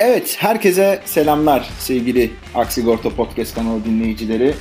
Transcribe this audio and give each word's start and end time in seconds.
Evet, 0.00 0.36
herkese 0.38 1.00
selamlar 1.04 1.68
sevgili 1.78 2.30
Aksigorta 2.54 3.10
Podcast 3.10 3.54
kanalı 3.54 3.84
dinleyicileri. 3.84 4.54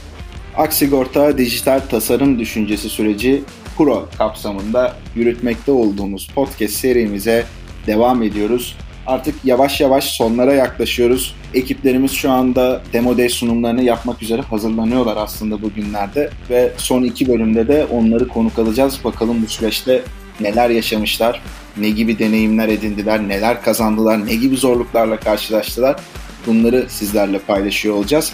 Aksigorta 0.58 1.38
dijital 1.38 1.80
tasarım 1.80 2.40
düşüncesi 2.40 2.90
süreci 2.90 3.42
Pro 3.78 4.10
kapsamında 4.18 4.96
yürütmekte 5.16 5.72
olduğumuz 5.72 6.28
podcast 6.36 6.74
serimize 6.74 7.46
devam 7.88 8.24
ediyoruz. 8.24 8.78
Artık 9.08 9.36
yavaş 9.46 9.82
yavaş 9.82 10.04
sonlara 10.04 10.54
yaklaşıyoruz. 10.54 11.36
Ekiplerimiz 11.54 12.12
şu 12.12 12.32
anda 12.32 12.82
Demo 12.94 13.18
Day 13.18 13.30
sunumlarını 13.30 13.84
yapmak 13.84 14.24
üzere 14.24 14.42
hazırlanıyorlar 14.42 15.18
aslında 15.18 15.62
bugünlerde. 15.62 16.30
Ve 16.50 16.72
son 16.78 17.04
iki 17.04 17.28
bölümde 17.28 17.68
de 17.68 17.86
onları 17.86 18.28
konuk 18.28 18.60
alacağız. 18.60 19.00
Bakalım 19.04 19.42
bu 19.42 19.48
süreçte 19.48 20.02
neler 20.42 20.70
yaşamışlar, 20.70 21.42
ne 21.78 21.90
gibi 21.90 22.20
deneyimler 22.20 22.68
edindiler, 22.68 23.28
neler 23.28 23.62
kazandılar, 23.62 24.26
ne 24.26 24.36
gibi 24.36 24.58
zorluklarla 24.58 25.20
karşılaştılar. 25.20 26.00
Bunları 26.48 26.86
sizlerle 26.90 27.40
paylaşıyor 27.40 27.96
olacağız. 27.96 28.34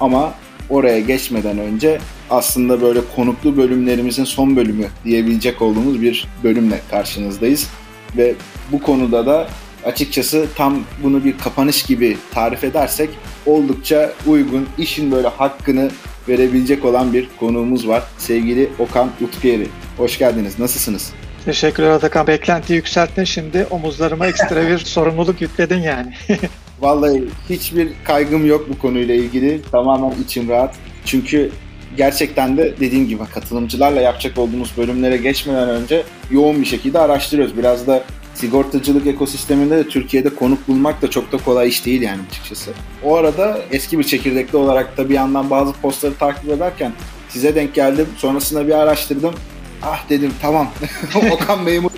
Ama 0.00 0.34
oraya 0.70 1.00
geçmeden 1.00 1.58
önce 1.58 1.98
aslında 2.30 2.82
böyle 2.82 3.00
konuklu 3.16 3.56
bölümlerimizin 3.56 4.24
son 4.24 4.56
bölümü 4.56 4.86
diyebilecek 5.04 5.62
olduğumuz 5.62 6.02
bir 6.02 6.28
bölümle 6.44 6.80
karşınızdayız. 6.90 7.68
Ve 8.16 8.34
bu 8.72 8.82
konuda 8.82 9.26
da 9.26 9.48
açıkçası 9.84 10.46
tam 10.56 10.78
bunu 11.02 11.24
bir 11.24 11.38
kapanış 11.38 11.82
gibi 11.82 12.16
tarif 12.34 12.64
edersek 12.64 13.10
oldukça 13.46 14.12
uygun, 14.26 14.66
işin 14.78 15.12
böyle 15.12 15.28
hakkını 15.28 15.90
verebilecek 16.28 16.84
olan 16.84 17.12
bir 17.12 17.28
konuğumuz 17.40 17.88
var. 17.88 18.02
Sevgili 18.18 18.70
Okan 18.78 19.10
Utkuyeri. 19.20 19.68
Hoş 19.96 20.18
geldiniz. 20.18 20.58
Nasılsınız? 20.58 21.12
Teşekkürler 21.46 21.90
Atakan. 21.90 22.26
Beklenti 22.26 22.72
yükselttin 22.72 23.24
şimdi. 23.24 23.66
Omuzlarıma 23.70 24.26
ekstra 24.26 24.68
bir 24.68 24.78
sorumluluk 24.84 25.40
yükledin 25.40 25.80
yani. 25.80 26.14
Vallahi 26.80 27.24
hiçbir 27.50 27.88
kaygım 28.04 28.46
yok 28.46 28.66
bu 28.68 28.78
konuyla 28.78 29.14
ilgili. 29.14 29.62
Tamamen 29.72 30.14
içim 30.24 30.48
rahat. 30.48 30.74
Çünkü 31.04 31.50
gerçekten 31.96 32.56
de 32.56 32.74
dediğim 32.80 33.08
gibi 33.08 33.24
katılımcılarla 33.34 34.00
yapacak 34.00 34.38
olduğumuz 34.38 34.76
bölümlere 34.76 35.16
geçmeden 35.16 35.68
önce 35.68 36.02
yoğun 36.30 36.60
bir 36.60 36.66
şekilde 36.66 36.98
araştırıyoruz. 36.98 37.56
Biraz 37.56 37.86
da 37.86 38.04
sigortacılık 38.34 39.06
ekosisteminde 39.06 39.76
de 39.76 39.88
Türkiye'de 39.88 40.28
konuk 40.34 40.68
bulmak 40.68 41.02
da 41.02 41.10
çok 41.10 41.32
da 41.32 41.36
kolay 41.36 41.68
iş 41.68 41.86
değil 41.86 42.02
yani 42.02 42.20
açıkçası. 42.30 42.70
O 43.04 43.16
arada 43.16 43.58
eski 43.70 43.98
bir 43.98 44.04
çekirdekli 44.04 44.56
olarak 44.56 44.96
da 44.96 45.08
bir 45.08 45.14
yandan 45.14 45.50
bazı 45.50 45.72
postları 45.72 46.14
takip 46.14 46.50
ederken 46.50 46.92
size 47.28 47.54
denk 47.54 47.74
geldim. 47.74 48.06
Sonrasında 48.16 48.66
bir 48.66 48.72
araştırdım. 48.72 49.34
Ah 49.82 50.08
dedim 50.08 50.32
tamam 50.42 50.68
Okan 51.32 51.62
Memur 51.62 51.90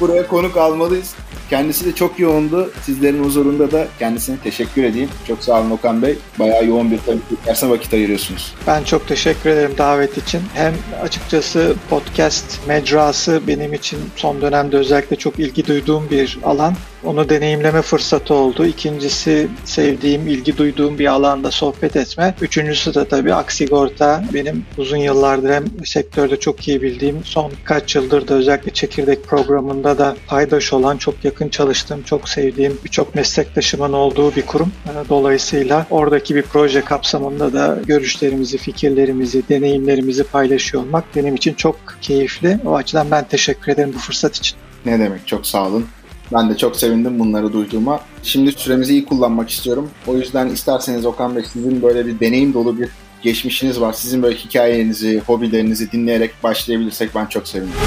buraya 0.00 0.28
konuk 0.28 0.56
almalıyız. 0.56 1.14
Kendisi 1.50 1.84
de 1.84 1.94
çok 1.94 2.18
yoğundu. 2.18 2.70
Sizlerin 2.82 3.24
huzurunda 3.24 3.72
da 3.72 3.86
kendisine 3.98 4.36
teşekkür 4.44 4.84
edeyim. 4.84 5.08
Çok 5.28 5.42
sağ 5.42 5.60
olun 5.60 5.70
Okan 5.70 6.02
Bey. 6.02 6.18
Bayağı 6.38 6.66
yoğun 6.66 6.90
bir 6.90 6.98
tabii 7.06 7.70
vakit 7.70 7.94
ayırıyorsunuz. 7.94 8.54
Ben 8.66 8.84
çok 8.84 9.08
teşekkür 9.08 9.50
ederim 9.50 9.74
davet 9.78 10.18
için. 10.18 10.42
Hem 10.54 10.74
açıkçası 11.02 11.74
podcast 11.90 12.66
mecrası 12.66 13.40
benim 13.46 13.74
için 13.74 13.98
son 14.16 14.40
dönemde 14.40 14.76
özellikle 14.76 15.16
çok 15.16 15.38
ilgi 15.38 15.66
duyduğum 15.66 16.10
bir 16.10 16.38
alan. 16.44 16.74
Onu 17.04 17.28
deneyimleme 17.28 17.82
fırsatı 17.82 18.34
oldu. 18.34 18.66
İkincisi 18.66 19.48
sevdiğim, 19.64 20.28
ilgi 20.28 20.56
duyduğum 20.56 20.98
bir 20.98 21.06
alanda 21.06 21.50
sohbet 21.50 21.96
etme. 21.96 22.34
Üçüncüsü 22.40 22.94
de 22.94 23.08
tabii 23.08 23.34
Aksigorta. 23.34 24.24
Benim 24.34 24.64
uzun 24.78 24.96
yıllardır 24.96 25.50
hem 25.50 25.64
sektörde 25.84 26.40
çok 26.40 26.68
iyi 26.68 26.82
bildiğim, 26.82 27.20
son 27.24 27.52
kaç 27.64 27.96
yıldır 27.96 28.28
da 28.28 28.34
özellikle 28.34 28.72
çekirdek 28.72 29.24
programında 29.24 29.98
da 29.98 30.16
paydaş 30.26 30.72
olan, 30.72 30.96
çok 30.96 31.24
yakın 31.24 31.48
çalıştığım, 31.48 32.02
çok 32.02 32.28
sevdiğim 32.28 32.78
birçok 32.84 33.14
meslektaşımın 33.14 33.92
olduğu 33.92 34.36
bir 34.36 34.46
kurum. 34.46 34.72
Dolayısıyla 35.08 35.86
oradaki 35.90 36.34
bir 36.34 36.42
proje 36.42 36.80
kapsamında 36.80 37.52
da 37.52 37.78
görüşlerimizi, 37.86 38.58
fikirlerimizi, 38.58 39.48
deneyimlerimizi 39.48 40.24
paylaşıyor 40.24 40.82
olmak 40.82 41.04
benim 41.16 41.34
için 41.34 41.54
çok 41.54 41.76
keyifli. 42.00 42.58
O 42.66 42.74
açıdan 42.74 43.10
ben 43.10 43.24
teşekkür 43.28 43.72
ederim 43.72 43.92
bu 43.94 43.98
fırsat 43.98 44.36
için. 44.36 44.58
Ne 44.86 44.98
demek 44.98 45.26
çok 45.26 45.46
sağ 45.46 45.66
olun. 45.66 45.86
Ben 46.32 46.50
de 46.50 46.56
çok 46.56 46.76
sevindim 46.76 47.18
bunları 47.18 47.52
duyduğuma. 47.52 48.00
Şimdi 48.22 48.52
süremizi 48.52 48.92
iyi 48.92 49.04
kullanmak 49.04 49.50
istiyorum. 49.50 49.90
O 50.06 50.16
yüzden 50.16 50.48
isterseniz 50.48 51.06
Okan 51.06 51.36
Bey 51.36 51.42
sizin 51.52 51.82
böyle 51.82 52.06
bir 52.06 52.20
deneyim 52.20 52.54
dolu 52.54 52.78
bir 52.78 52.88
geçmişiniz 53.22 53.80
var. 53.80 53.92
Sizin 53.92 54.22
böyle 54.22 54.36
hikayenizi, 54.36 55.22
hobilerinizi 55.26 55.92
dinleyerek 55.92 56.30
başlayabilirsek 56.42 57.14
ben 57.14 57.26
çok 57.26 57.48
sevinirim. 57.48 57.78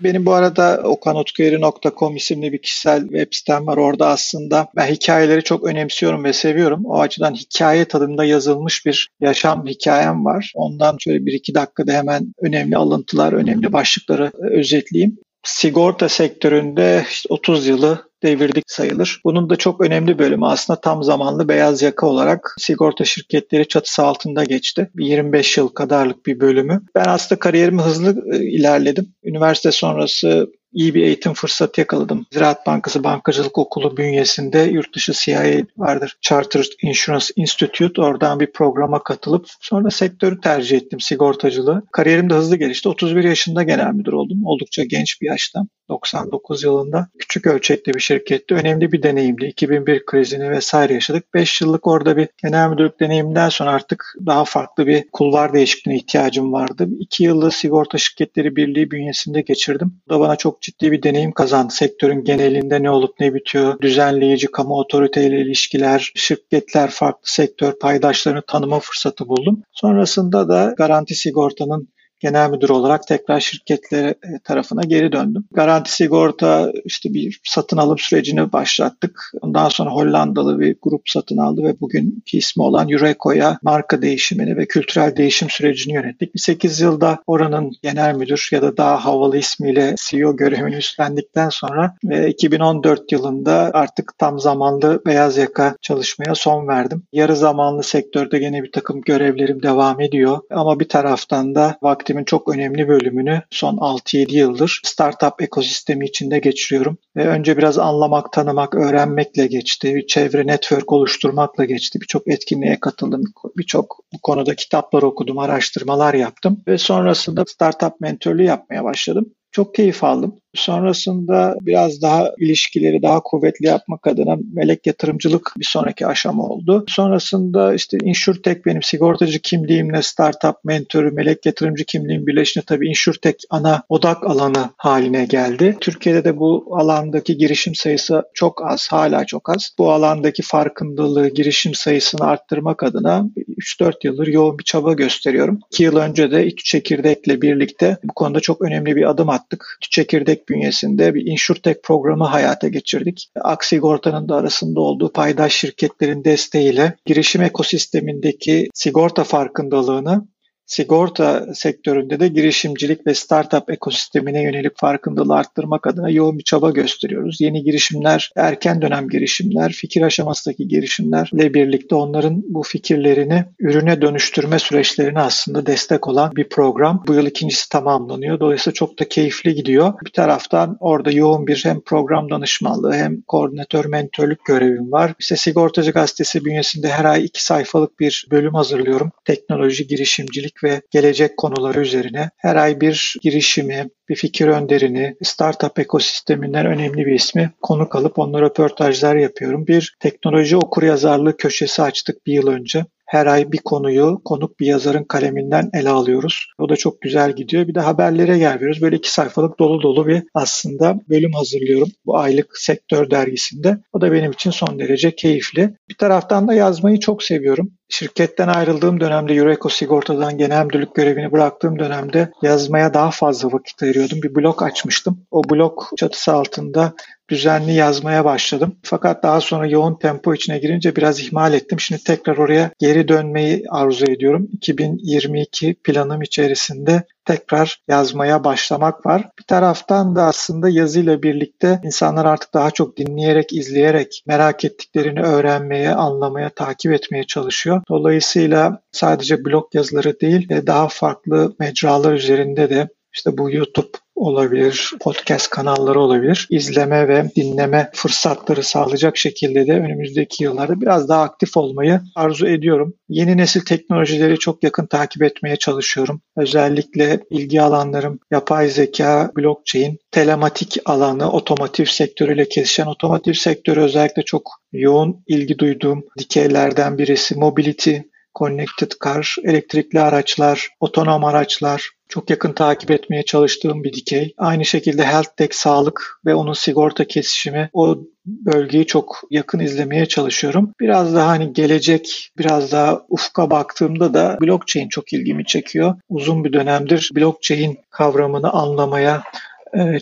Benim 0.00 0.26
bu 0.26 0.32
arada 0.32 0.80
okanotkuyeri.com 0.84 2.16
isimli 2.16 2.52
bir 2.52 2.62
kişisel 2.62 3.02
web 3.02 3.26
sitem 3.30 3.66
var. 3.66 3.76
Orada 3.76 4.08
aslında 4.08 4.68
ben 4.76 4.86
hikayeleri 4.86 5.42
çok 5.42 5.64
önemsiyorum 5.64 6.24
ve 6.24 6.32
seviyorum. 6.32 6.84
O 6.84 7.00
açıdan 7.00 7.34
hikaye 7.34 7.84
tadında 7.84 8.24
yazılmış 8.24 8.86
bir 8.86 9.08
yaşam 9.20 9.66
hikayem 9.66 10.24
var. 10.24 10.52
Ondan 10.54 10.96
şöyle 11.00 11.26
bir 11.26 11.32
iki 11.32 11.54
dakikada 11.54 11.92
hemen 11.92 12.34
önemli 12.40 12.76
alıntılar, 12.76 13.32
önemli 13.32 13.72
başlıkları 13.72 14.32
özetleyeyim 14.50 15.18
sigorta 15.46 16.08
sektöründe 16.08 17.04
işte 17.10 17.26
30 17.30 17.66
yılı 17.66 18.10
devirdik 18.26 18.64
sayılır. 18.66 19.20
Bunun 19.24 19.50
da 19.50 19.56
çok 19.56 19.80
önemli 19.80 20.18
bölümü 20.18 20.46
aslında 20.46 20.80
tam 20.80 21.02
zamanlı 21.02 21.48
beyaz 21.48 21.82
yaka 21.82 22.06
olarak 22.06 22.54
sigorta 22.58 23.04
şirketleri 23.04 23.68
çatısı 23.68 24.02
altında 24.02 24.44
geçti. 24.44 24.90
Bir 24.94 25.06
25 25.06 25.56
yıl 25.56 25.68
kadarlık 25.68 26.26
bir 26.26 26.40
bölümü. 26.40 26.82
Ben 26.94 27.04
aslında 27.06 27.38
kariyerimi 27.38 27.82
hızlı 27.82 28.24
e, 28.34 28.44
ilerledim. 28.44 29.14
Üniversite 29.24 29.72
sonrası 29.72 30.48
iyi 30.72 30.94
bir 30.94 31.02
eğitim 31.02 31.34
fırsatı 31.34 31.80
yakaladım. 31.80 32.26
Ziraat 32.32 32.66
Bankası 32.66 33.04
Bankacılık 33.04 33.58
Okulu 33.58 33.96
bünyesinde 33.96 34.58
yurt 34.58 34.94
dışı 34.94 35.12
CIA 35.12 35.62
vardır. 35.76 36.16
Chartered 36.20 36.72
Insurance 36.82 37.26
Institute. 37.36 38.02
Oradan 38.02 38.40
bir 38.40 38.52
programa 38.52 39.02
katılıp 39.02 39.46
sonra 39.60 39.90
sektörü 39.90 40.40
tercih 40.40 40.76
ettim 40.76 41.00
sigortacılığı. 41.00 41.82
Kariyerim 41.92 42.30
de 42.30 42.34
hızlı 42.34 42.56
gelişti. 42.56 42.88
31 42.88 43.24
yaşında 43.24 43.62
genel 43.62 43.92
müdür 43.92 44.12
oldum. 44.12 44.38
Oldukça 44.44 44.84
genç 44.84 45.22
bir 45.22 45.26
yaşta. 45.26 45.60
99 45.88 46.62
yılında 46.62 47.08
küçük 47.18 47.46
ölçekli 47.46 47.94
bir 47.94 48.00
şirkette 48.00 48.54
önemli 48.54 48.92
bir 48.92 49.02
deneyimdi. 49.02 49.46
2001 49.46 50.06
krizini 50.06 50.50
vesaire 50.50 50.94
yaşadık. 50.94 51.34
5 51.34 51.60
yıllık 51.60 51.86
orada 51.86 52.16
bir 52.16 52.28
genel 52.42 52.68
müdürlük 52.68 53.00
deneyiminden 53.00 53.48
sonra 53.48 53.70
artık 53.70 54.14
daha 54.26 54.44
farklı 54.44 54.86
bir 54.86 55.08
kulvar 55.12 55.52
değişikliğine 55.52 55.98
ihtiyacım 55.98 56.52
vardı. 56.52 56.88
2 56.98 57.24
yılı 57.24 57.50
sigorta 57.50 57.98
şirketleri 57.98 58.56
birliği 58.56 58.90
bünyesinde 58.90 59.40
geçirdim. 59.40 59.92
Bu 60.08 60.14
da 60.14 60.20
bana 60.20 60.36
çok 60.36 60.62
ciddi 60.62 60.92
bir 60.92 61.02
deneyim 61.02 61.32
kazandı. 61.32 61.72
Sektörün 61.72 62.24
genelinde 62.24 62.82
ne 62.82 62.90
olup 62.90 63.20
ne 63.20 63.34
bitiyor, 63.34 63.80
düzenleyici 63.80 64.46
kamu 64.46 64.74
otoriteyle 64.74 65.40
ilişkiler, 65.40 66.12
şirketler, 66.14 66.90
farklı 66.90 67.30
sektör 67.30 67.72
paydaşlarını 67.78 68.42
tanıma 68.46 68.80
fırsatı 68.80 69.28
buldum. 69.28 69.62
Sonrasında 69.72 70.48
da 70.48 70.74
garanti 70.78 71.14
sigortanın 71.14 71.88
genel 72.20 72.50
müdür 72.50 72.68
olarak 72.68 73.06
tekrar 73.06 73.40
şirketler 73.40 74.08
e, 74.08 74.16
tarafına 74.44 74.82
geri 74.82 75.12
döndüm. 75.12 75.44
Garanti 75.52 75.92
sigorta 75.92 76.72
işte 76.84 77.14
bir 77.14 77.40
satın 77.44 77.76
alım 77.76 77.98
sürecini 77.98 78.52
başlattık. 78.52 79.30
Ondan 79.40 79.68
sonra 79.68 79.90
Hollandalı 79.90 80.60
bir 80.60 80.76
grup 80.82 81.02
satın 81.08 81.36
aldı 81.36 81.64
ve 81.64 81.80
bugünkü 81.80 82.36
ismi 82.36 82.62
olan 82.62 82.88
Yureco'ya 82.88 83.58
marka 83.62 84.02
değişimini 84.02 84.56
ve 84.56 84.66
kültürel 84.66 85.16
değişim 85.16 85.50
sürecini 85.50 85.94
yönettik. 85.94 86.34
Bir 86.34 86.40
8 86.40 86.80
yılda 86.80 87.18
oranın 87.26 87.72
genel 87.82 88.14
müdür 88.14 88.48
ya 88.52 88.62
da 88.62 88.76
daha 88.76 89.04
havalı 89.04 89.38
ismiyle 89.38 89.94
CEO 90.08 90.36
görevini 90.36 90.76
üstlendikten 90.76 91.48
sonra 91.48 91.94
ve 92.04 92.28
2014 92.30 93.12
yılında 93.12 93.70
artık 93.74 94.12
tam 94.18 94.40
zamanlı 94.40 95.02
beyaz 95.06 95.36
yaka 95.36 95.76
çalışmaya 95.82 96.34
son 96.34 96.68
verdim. 96.68 97.02
Yarı 97.12 97.36
zamanlı 97.36 97.82
sektörde 97.82 98.38
gene 98.38 98.62
bir 98.62 98.72
takım 98.72 99.00
görevlerim 99.00 99.62
devam 99.62 100.00
ediyor 100.00 100.38
ama 100.50 100.80
bir 100.80 100.88
taraftan 100.88 101.54
da 101.54 101.78
vakti 101.82 102.05
vaktimin 102.06 102.24
çok 102.24 102.54
önemli 102.54 102.88
bölümünü 102.88 103.42
son 103.50 103.76
6-7 103.76 104.36
yıldır 104.36 104.80
startup 104.84 105.42
ekosistemi 105.42 106.06
içinde 106.06 106.38
geçiriyorum. 106.38 106.98
Ve 107.16 107.26
önce 107.26 107.56
biraz 107.56 107.78
anlamak, 107.78 108.32
tanımak, 108.32 108.74
öğrenmekle 108.74 109.46
geçti. 109.46 109.94
Bir 109.94 110.06
çevre 110.06 110.46
network 110.46 110.92
oluşturmakla 110.92 111.64
geçti. 111.64 112.00
Birçok 112.00 112.28
etkinliğe 112.28 112.80
katıldım. 112.80 113.22
Birçok 113.56 113.98
bu 114.12 114.18
konuda 114.22 114.54
kitaplar 114.54 115.02
okudum, 115.02 115.38
araştırmalar 115.38 116.14
yaptım. 116.14 116.62
Ve 116.68 116.78
sonrasında 116.78 117.44
startup 117.46 118.00
mentörlüğü 118.00 118.44
yapmaya 118.44 118.84
başladım. 118.84 119.26
Çok 119.52 119.74
keyif 119.74 120.04
aldım. 120.04 120.40
Sonrasında 120.56 121.56
biraz 121.60 122.02
daha 122.02 122.30
ilişkileri 122.38 123.02
daha 123.02 123.20
kuvvetli 123.20 123.66
yapmak 123.66 124.06
adına 124.06 124.36
melek 124.52 124.86
yatırımcılık 124.86 125.52
bir 125.58 125.64
sonraki 125.64 126.06
aşama 126.06 126.42
oldu. 126.42 126.84
Sonrasında 126.88 127.74
işte 127.74 127.98
InsurTech 128.02 128.66
benim 128.66 128.82
sigortacı 128.82 129.38
kimliğimle 129.38 130.02
startup 130.02 130.64
mentörü, 130.64 131.10
melek 131.10 131.46
yatırımcı 131.46 131.84
kimliğim 131.84 132.26
birleşince 132.26 132.64
tabii 132.66 132.88
InsurTech 132.88 133.44
ana 133.50 133.82
odak 133.88 134.26
alanı 134.26 134.70
haline 134.76 135.24
geldi. 135.24 135.76
Türkiye'de 135.80 136.24
de 136.24 136.36
bu 136.36 136.66
alandaki 136.70 137.36
girişim 137.36 137.74
sayısı 137.74 138.22
çok 138.34 138.66
az, 138.66 138.88
hala 138.90 139.24
çok 139.24 139.50
az. 139.50 139.70
Bu 139.78 139.92
alandaki 139.92 140.42
farkındalığı, 140.42 141.28
girişim 141.28 141.74
sayısını 141.74 142.26
arttırmak 142.26 142.82
adına 142.82 143.26
3-4 143.36 143.92
yıldır 144.04 144.26
yoğun 144.26 144.58
bir 144.58 144.64
çaba 144.64 144.92
gösteriyorum. 144.92 145.60
2 145.72 145.82
yıl 145.82 145.96
önce 145.96 146.30
de 146.30 146.46
İTÜ 146.46 146.64
Çekirdek'le 146.64 147.42
birlikte 147.42 147.96
bu 148.04 148.14
konuda 148.14 148.40
çok 148.40 148.62
önemli 148.62 148.96
bir 148.96 149.10
adım 149.10 149.28
attık. 149.28 149.78
İTÜ 149.80 149.90
Çekirdek 149.90 150.45
bünyesinde 150.48 151.14
bir 151.14 151.26
InsurTech 151.26 151.82
programı 151.82 152.24
hayata 152.24 152.68
geçirdik. 152.68 153.30
Aksigorta'nın 153.40 154.28
da 154.28 154.36
arasında 154.36 154.80
olduğu 154.80 155.12
paydaş 155.12 155.52
şirketlerin 155.54 156.24
desteğiyle 156.24 156.96
girişim 157.06 157.42
ekosistemindeki 157.42 158.68
sigorta 158.74 159.24
farkındalığını 159.24 160.26
sigorta 160.66 161.54
sektöründe 161.54 162.20
de 162.20 162.28
girişimcilik 162.28 163.06
ve 163.06 163.14
startup 163.14 163.70
ekosistemine 163.70 164.42
yönelik 164.42 164.78
farkındalığı 164.78 165.34
arttırmak 165.34 165.86
adına 165.86 166.10
yoğun 166.10 166.38
bir 166.38 166.44
çaba 166.44 166.70
gösteriyoruz. 166.70 167.40
Yeni 167.40 167.62
girişimler, 167.62 168.30
erken 168.36 168.82
dönem 168.82 169.08
girişimler, 169.08 169.72
fikir 169.72 170.02
aşamasındaki 170.02 170.68
girişimlerle 170.68 171.54
birlikte 171.54 171.94
onların 171.94 172.42
bu 172.48 172.62
fikirlerini 172.62 173.44
ürüne 173.58 174.02
dönüştürme 174.02 174.58
süreçlerine 174.58 175.20
aslında 175.20 175.66
destek 175.66 176.08
olan 176.08 176.36
bir 176.36 176.48
program. 176.48 177.04
Bu 177.06 177.14
yıl 177.14 177.26
ikincisi 177.26 177.68
tamamlanıyor. 177.68 178.40
Dolayısıyla 178.40 178.74
çok 178.74 178.98
da 178.98 179.08
keyifli 179.08 179.54
gidiyor. 179.54 179.94
Bir 180.04 180.10
taraftan 180.10 180.76
orada 180.80 181.10
yoğun 181.10 181.46
bir 181.46 181.64
hem 181.64 181.80
program 181.80 182.30
danışmanlığı 182.30 182.94
hem 182.94 183.20
koordinatör 183.20 183.84
mentörlük 183.84 184.44
görevim 184.44 184.92
var. 184.92 185.14
İşte 185.18 185.36
Sigortacı 185.36 185.90
Gazetesi 185.90 186.44
bünyesinde 186.44 186.88
her 186.88 187.04
ay 187.04 187.24
iki 187.24 187.44
sayfalık 187.44 188.00
bir 188.00 188.26
bölüm 188.30 188.54
hazırlıyorum. 188.54 189.10
Teknoloji, 189.24 189.86
girişimcilik 189.86 190.55
ve 190.64 190.82
gelecek 190.90 191.36
konuları 191.36 191.80
üzerine 191.80 192.30
her 192.36 192.56
ay 192.56 192.80
bir 192.80 193.14
girişimi, 193.22 193.88
bir 194.08 194.14
fikir 194.14 194.46
önderini, 194.46 195.16
startup 195.22 195.78
ekosisteminden 195.78 196.66
önemli 196.66 197.06
bir 197.06 197.14
ismi 197.14 197.50
konuk 197.62 197.96
alıp 197.96 198.18
onlara 198.18 198.46
röportajlar 198.46 199.16
yapıyorum. 199.16 199.66
Bir 199.66 199.96
teknoloji 200.00 200.56
okuryazarlığı 200.56 201.36
köşesi 201.36 201.82
açtık 201.82 202.26
bir 202.26 202.32
yıl 202.32 202.46
önce 202.46 202.84
her 203.06 203.26
ay 203.26 203.52
bir 203.52 203.58
konuyu 203.58 204.20
konuk 204.24 204.60
bir 204.60 204.66
yazarın 204.66 205.04
kaleminden 205.04 205.70
ele 205.74 205.90
alıyoruz. 205.90 206.46
O 206.58 206.68
da 206.68 206.76
çok 206.76 207.00
güzel 207.00 207.32
gidiyor. 207.32 207.68
Bir 207.68 207.74
de 207.74 207.80
haberlere 207.80 208.38
geliyoruz. 208.38 208.82
Böyle 208.82 208.96
iki 208.96 209.12
sayfalık 209.12 209.58
dolu 209.58 209.82
dolu 209.82 210.06
bir 210.06 210.22
aslında 210.34 211.00
bölüm 211.08 211.32
hazırlıyorum 211.32 211.88
bu 212.06 212.18
aylık 212.18 212.58
sektör 212.58 213.10
dergisinde. 213.10 213.78
O 213.92 214.00
da 214.00 214.12
benim 214.12 214.32
için 214.32 214.50
son 214.50 214.78
derece 214.78 215.14
keyifli. 215.14 215.74
Bir 215.88 215.94
taraftan 215.94 216.48
da 216.48 216.54
yazmayı 216.54 217.00
çok 217.00 217.22
seviyorum. 217.22 217.70
Şirketten 217.88 218.48
ayrıldığım 218.48 219.00
dönemde 219.00 219.34
Eureko 219.34 219.68
Sigorta'dan 219.68 220.38
genel 220.38 220.64
müdürlük 220.64 220.94
görevini 220.94 221.32
bıraktığım 221.32 221.78
dönemde 221.78 222.30
yazmaya 222.42 222.94
daha 222.94 223.10
fazla 223.10 223.52
vakit 223.52 223.82
ayırıyordum. 223.82 224.22
Bir 224.22 224.34
blog 224.34 224.62
açmıştım. 224.62 225.26
O 225.30 225.42
blog 225.50 225.82
çatısı 225.96 226.32
altında 226.32 226.94
düzenli 227.28 227.72
yazmaya 227.72 228.24
başladım. 228.24 228.76
Fakat 228.82 229.22
daha 229.22 229.40
sonra 229.40 229.66
yoğun 229.66 229.94
tempo 229.94 230.34
içine 230.34 230.58
girince 230.58 230.96
biraz 230.96 231.20
ihmal 231.20 231.54
ettim. 231.54 231.80
Şimdi 231.80 232.04
tekrar 232.04 232.36
oraya 232.36 232.70
geri 232.78 233.08
dönmeyi 233.08 233.64
arzu 233.70 234.04
ediyorum. 234.04 234.48
2022 234.52 235.74
planım 235.74 236.22
içerisinde 236.22 237.02
tekrar 237.26 237.82
yazmaya 237.88 238.44
başlamak 238.44 239.06
var. 239.06 239.28
Bir 239.38 239.44
taraftan 239.44 240.16
da 240.16 240.22
aslında 240.22 240.68
yazıyla 240.68 241.22
birlikte 241.22 241.80
insanlar 241.84 242.24
artık 242.24 242.54
daha 242.54 242.70
çok 242.70 242.96
dinleyerek, 242.96 243.52
izleyerek 243.52 244.22
merak 244.26 244.64
ettiklerini 244.64 245.20
öğrenmeye, 245.20 245.94
anlamaya, 245.94 246.50
takip 246.50 246.92
etmeye 246.92 247.24
çalışıyor. 247.24 247.82
Dolayısıyla 247.88 248.82
sadece 248.92 249.44
blog 249.44 249.74
yazıları 249.74 250.20
değil, 250.20 250.48
daha 250.66 250.88
farklı 250.88 251.56
mecralar 251.58 252.12
üzerinde 252.12 252.70
de 252.70 252.88
işte 253.16 253.38
bu 253.38 253.50
YouTube 253.50 253.88
olabilir, 254.14 254.92
podcast 255.00 255.50
kanalları 255.50 256.00
olabilir. 256.00 256.46
İzleme 256.50 257.08
ve 257.08 257.30
dinleme 257.36 257.90
fırsatları 257.94 258.62
sağlayacak 258.62 259.16
şekilde 259.16 259.66
de 259.66 259.72
önümüzdeki 259.72 260.44
yıllarda 260.44 260.80
biraz 260.80 261.08
daha 261.08 261.22
aktif 261.22 261.56
olmayı 261.56 262.00
arzu 262.14 262.46
ediyorum. 262.46 262.94
Yeni 263.08 263.36
nesil 263.36 263.60
teknolojileri 263.60 264.38
çok 264.38 264.62
yakın 264.62 264.86
takip 264.86 265.22
etmeye 265.22 265.56
çalışıyorum. 265.56 266.20
Özellikle 266.36 267.20
ilgi 267.30 267.62
alanlarım 267.62 268.18
yapay 268.30 268.68
zeka, 268.68 269.30
blockchain, 269.36 269.98
telematik 270.10 270.76
alanı, 270.84 271.32
otomotiv 271.32 271.84
sektörüyle 271.84 272.48
kesişen 272.48 272.86
otomotiv 272.86 273.32
sektörü 273.32 273.80
özellikle 273.80 274.22
çok 274.22 274.50
yoğun 274.72 275.24
ilgi 275.26 275.58
duyduğum 275.58 276.04
dikeylerden 276.18 276.98
birisi 276.98 277.38
mobility, 277.38 277.96
connected 278.38 278.92
car, 279.04 279.36
elektrikli 279.44 280.00
araçlar, 280.00 280.68
otonom 280.80 281.24
araçlar, 281.24 281.90
çok 282.08 282.30
yakın 282.30 282.52
takip 282.52 282.90
etmeye 282.90 283.22
çalıştığım 283.22 283.84
bir 283.84 283.92
dikey. 283.92 284.34
Aynı 284.38 284.64
şekilde 284.64 285.04
health 285.04 285.36
tech 285.36 285.52
sağlık 285.52 286.20
ve 286.26 286.34
onun 286.34 286.52
sigorta 286.52 287.04
kesişimi 287.04 287.70
o 287.72 287.98
bölgeyi 288.26 288.86
çok 288.86 289.20
yakın 289.30 289.58
izlemeye 289.58 290.06
çalışıyorum. 290.06 290.72
Biraz 290.80 291.14
daha 291.14 291.28
hani 291.28 291.52
gelecek, 291.52 292.30
biraz 292.38 292.72
daha 292.72 293.02
ufka 293.08 293.50
baktığımda 293.50 294.14
da 294.14 294.38
blockchain 294.40 294.88
çok 294.88 295.12
ilgimi 295.12 295.44
çekiyor. 295.44 295.94
Uzun 296.08 296.44
bir 296.44 296.52
dönemdir 296.52 297.10
blockchain 297.16 297.78
kavramını 297.90 298.50
anlamaya 298.50 299.22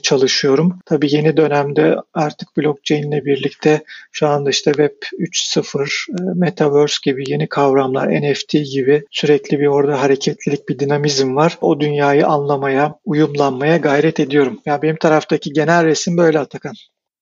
çalışıyorum. 0.02 0.78
Tabii 0.86 1.14
yeni 1.14 1.36
dönemde 1.36 1.96
artık 2.14 2.56
blockchain 2.56 3.12
ile 3.12 3.24
birlikte 3.24 3.82
şu 4.12 4.28
anda 4.28 4.50
işte 4.50 4.70
Web 4.70 4.96
3.0, 5.18 5.82
e, 6.10 6.22
Metaverse 6.34 6.96
gibi 7.04 7.24
yeni 7.26 7.48
kavramlar, 7.48 8.08
NFT 8.08 8.52
gibi 8.52 9.04
sürekli 9.10 9.60
bir 9.60 9.66
orada 9.66 10.02
hareketlilik, 10.02 10.68
bir 10.68 10.78
dinamizm 10.78 11.36
var. 11.36 11.58
O 11.60 11.80
dünyayı 11.80 12.26
anlamaya, 12.26 12.94
uyumlanmaya 13.04 13.76
gayret 13.76 14.20
ediyorum. 14.20 14.60
Yani 14.66 14.82
benim 14.82 14.96
taraftaki 14.96 15.52
genel 15.52 15.84
resim 15.84 16.16
böyle 16.16 16.38
Atakan. 16.38 16.74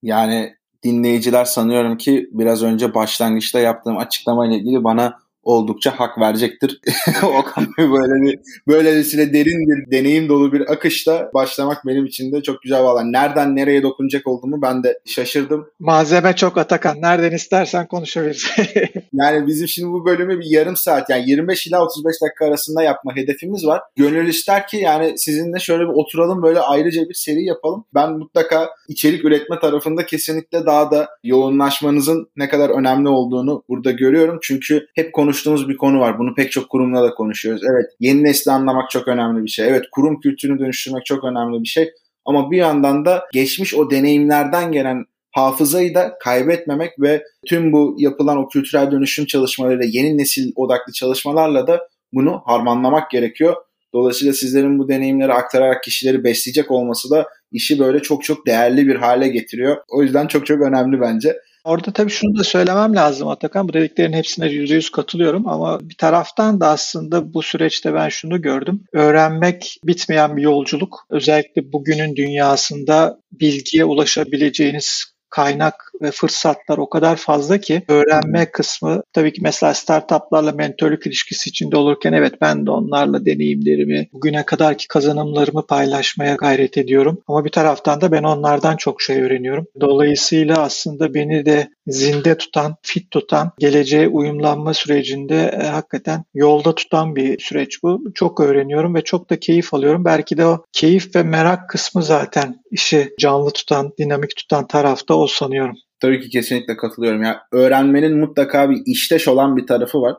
Yani 0.02 0.54
dinleyiciler 0.84 1.44
sanıyorum 1.44 1.96
ki 1.96 2.28
biraz 2.32 2.62
önce 2.62 2.94
başlangıçta 2.94 3.60
yaptığım 3.60 3.98
açıklamayla 3.98 4.56
ilgili 4.56 4.84
bana 4.84 5.21
oldukça 5.42 5.90
hak 5.90 6.18
verecektir. 6.18 6.80
o 7.22 7.42
konuyu 7.42 7.92
böyle 7.92 8.22
bir 8.22 8.38
böylesine 8.68 9.32
derin 9.32 9.68
bir 9.68 9.90
deneyim 9.90 10.28
dolu 10.28 10.52
bir 10.52 10.72
akışta 10.72 11.30
başlamak 11.34 11.86
benim 11.86 12.06
için 12.06 12.32
de 12.32 12.42
çok 12.42 12.62
güzel 12.62 12.82
valla. 12.82 13.02
Nereden 13.02 13.56
nereye 13.56 13.82
dokunacak 13.82 14.26
olduğumu 14.26 14.62
ben 14.62 14.82
de 14.82 15.00
şaşırdım. 15.04 15.66
Malzeme 15.78 16.36
çok 16.36 16.58
Atakan. 16.58 16.96
Nereden 17.00 17.32
istersen 17.32 17.86
konuşabiliriz. 17.86 18.50
yani 19.12 19.46
bizim 19.46 19.68
şimdi 19.68 19.92
bu 19.92 20.06
bölümü 20.06 20.38
bir 20.40 20.46
yarım 20.50 20.76
saat 20.76 21.10
yani 21.10 21.30
25 21.30 21.66
ila 21.66 21.84
35 21.84 22.16
dakika 22.22 22.46
arasında 22.46 22.82
yapma 22.82 23.16
hedefimiz 23.16 23.66
var. 23.66 23.82
Gönül 23.96 24.28
ister 24.28 24.66
ki 24.66 24.76
yani 24.76 25.18
sizinle 25.18 25.58
şöyle 25.58 25.82
bir 25.82 25.94
oturalım 25.94 26.42
böyle 26.42 26.60
ayrıca 26.60 27.02
bir 27.08 27.14
seri 27.14 27.44
yapalım. 27.44 27.84
Ben 27.94 28.12
mutlaka 28.12 28.70
içerik 28.88 29.24
üretme 29.24 29.58
tarafında 29.60 30.06
kesinlikle 30.06 30.66
daha 30.66 30.90
da 30.90 31.08
yoğunlaşmanızın 31.24 32.28
ne 32.36 32.48
kadar 32.48 32.70
önemli 32.70 33.08
olduğunu 33.08 33.62
burada 33.68 33.90
görüyorum. 33.90 34.38
Çünkü 34.42 34.86
hep 34.94 35.12
konu 35.12 35.31
konuştuğumuz 35.32 35.68
bir 35.68 35.76
konu 35.76 36.00
var. 36.00 36.18
Bunu 36.18 36.34
pek 36.34 36.52
çok 36.52 36.70
kurumla 36.70 37.02
da 37.02 37.14
konuşuyoruz. 37.14 37.62
Evet 37.70 37.86
yeni 38.00 38.24
nesli 38.24 38.52
anlamak 38.52 38.90
çok 38.90 39.08
önemli 39.08 39.44
bir 39.44 39.50
şey. 39.50 39.68
Evet 39.68 39.84
kurum 39.92 40.20
kültürünü 40.20 40.58
dönüştürmek 40.58 41.06
çok 41.06 41.24
önemli 41.24 41.62
bir 41.62 41.68
şey. 41.68 41.90
Ama 42.24 42.50
bir 42.50 42.56
yandan 42.56 43.04
da 43.04 43.24
geçmiş 43.32 43.74
o 43.74 43.90
deneyimlerden 43.90 44.72
gelen 44.72 45.04
hafızayı 45.30 45.94
da 45.94 46.18
kaybetmemek 46.20 47.00
ve 47.00 47.24
tüm 47.46 47.72
bu 47.72 47.96
yapılan 47.98 48.36
o 48.36 48.48
kültürel 48.48 48.90
dönüşüm 48.90 49.26
çalışmalarıyla 49.26 49.84
yeni 49.88 50.18
nesil 50.18 50.52
odaklı 50.56 50.92
çalışmalarla 50.92 51.66
da 51.66 51.88
bunu 52.12 52.42
harmanlamak 52.44 53.10
gerekiyor. 53.10 53.56
Dolayısıyla 53.94 54.32
sizlerin 54.32 54.78
bu 54.78 54.88
deneyimleri 54.88 55.32
aktararak 55.32 55.82
kişileri 55.82 56.24
besleyecek 56.24 56.70
olması 56.70 57.10
da 57.10 57.28
işi 57.52 57.78
böyle 57.78 58.02
çok 58.02 58.24
çok 58.24 58.46
değerli 58.46 58.86
bir 58.86 58.96
hale 58.96 59.28
getiriyor. 59.28 59.76
O 59.88 60.02
yüzden 60.02 60.26
çok 60.26 60.46
çok 60.46 60.60
önemli 60.60 61.00
bence. 61.00 61.36
Orada 61.64 61.92
tabii 61.92 62.10
şunu 62.10 62.38
da 62.38 62.44
söylemem 62.44 62.96
lazım 62.96 63.28
Atakan. 63.28 63.68
Bu 63.68 63.72
dediklerin 63.72 64.12
hepsine 64.12 64.46
%100 64.46 64.90
katılıyorum 64.90 65.48
ama 65.48 65.80
bir 65.80 65.96
taraftan 65.96 66.60
da 66.60 66.68
aslında 66.68 67.34
bu 67.34 67.42
süreçte 67.42 67.94
ben 67.94 68.08
şunu 68.08 68.42
gördüm. 68.42 68.84
Öğrenmek 68.92 69.80
bitmeyen 69.84 70.36
bir 70.36 70.42
yolculuk. 70.42 71.06
Özellikle 71.10 71.72
bugünün 71.72 72.16
dünyasında 72.16 73.18
bilgiye 73.32 73.84
ulaşabileceğiniz 73.84 75.04
kaynak 75.30 75.91
ve 76.02 76.10
fırsatlar 76.10 76.78
o 76.78 76.88
kadar 76.88 77.16
fazla 77.16 77.58
ki 77.58 77.82
öğrenme 77.88 78.46
kısmı 78.46 79.02
tabii 79.12 79.32
ki 79.32 79.40
mesela 79.42 79.74
startuplarla 79.74 80.52
mentörlük 80.52 81.06
ilişkisi 81.06 81.50
içinde 81.50 81.76
olurken 81.76 82.12
evet 82.12 82.40
ben 82.40 82.66
de 82.66 82.70
onlarla 82.70 83.26
deneyimlerimi, 83.26 84.08
bugüne 84.12 84.44
kadarki 84.44 84.88
kazanımlarımı 84.88 85.66
paylaşmaya 85.66 86.34
gayret 86.34 86.78
ediyorum. 86.78 87.22
Ama 87.28 87.44
bir 87.44 87.50
taraftan 87.50 88.00
da 88.00 88.12
ben 88.12 88.22
onlardan 88.22 88.76
çok 88.76 89.02
şey 89.02 89.22
öğreniyorum. 89.22 89.66
Dolayısıyla 89.80 90.62
aslında 90.62 91.14
beni 91.14 91.46
de 91.46 91.68
zinde 91.86 92.38
tutan, 92.38 92.76
fit 92.82 93.10
tutan, 93.10 93.52
geleceğe 93.58 94.08
uyumlanma 94.08 94.74
sürecinde 94.74 95.58
e, 95.62 95.66
hakikaten 95.66 96.24
yolda 96.34 96.74
tutan 96.74 97.16
bir 97.16 97.38
süreç 97.38 97.82
bu. 97.82 98.04
Çok 98.14 98.40
öğreniyorum 98.40 98.94
ve 98.94 99.02
çok 99.02 99.30
da 99.30 99.40
keyif 99.40 99.74
alıyorum. 99.74 100.04
Belki 100.04 100.36
de 100.36 100.46
o 100.46 100.64
keyif 100.72 101.16
ve 101.16 101.22
merak 101.22 101.68
kısmı 101.68 102.02
zaten 102.02 102.62
işi 102.70 103.14
canlı 103.18 103.50
tutan, 103.50 103.92
dinamik 103.98 104.36
tutan 104.36 104.66
tarafta 104.66 105.14
o 105.14 105.26
sanıyorum. 105.26 105.76
Tabii 106.02 106.20
ki 106.20 106.30
kesinlikle 106.30 106.76
katılıyorum. 106.76 107.22
Yani 107.22 107.36
öğrenmenin 107.52 108.18
mutlaka 108.18 108.70
bir 108.70 108.82
işteş 108.86 109.28
olan 109.28 109.56
bir 109.56 109.66
tarafı 109.66 110.00
var 110.00 110.16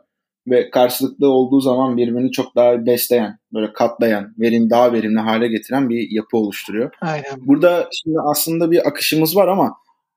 ve 0.47 0.69
karşılıklı 0.69 1.29
olduğu 1.29 1.61
zaman 1.61 1.97
birbirini 1.97 2.31
çok 2.31 2.55
daha 2.55 2.85
besleyen, 2.85 3.39
böyle 3.53 3.73
katlayan, 3.73 4.33
verim 4.39 4.69
daha 4.69 4.93
verimli 4.93 5.19
hale 5.19 5.47
getiren 5.47 5.89
bir 5.89 6.07
yapı 6.11 6.37
oluşturuyor. 6.37 6.91
Aynen. 7.01 7.23
Burada 7.37 7.89
şimdi 7.91 8.17
aslında 8.31 8.71
bir 8.71 8.87
akışımız 8.87 9.35
var 9.35 9.47
ama 9.47 9.73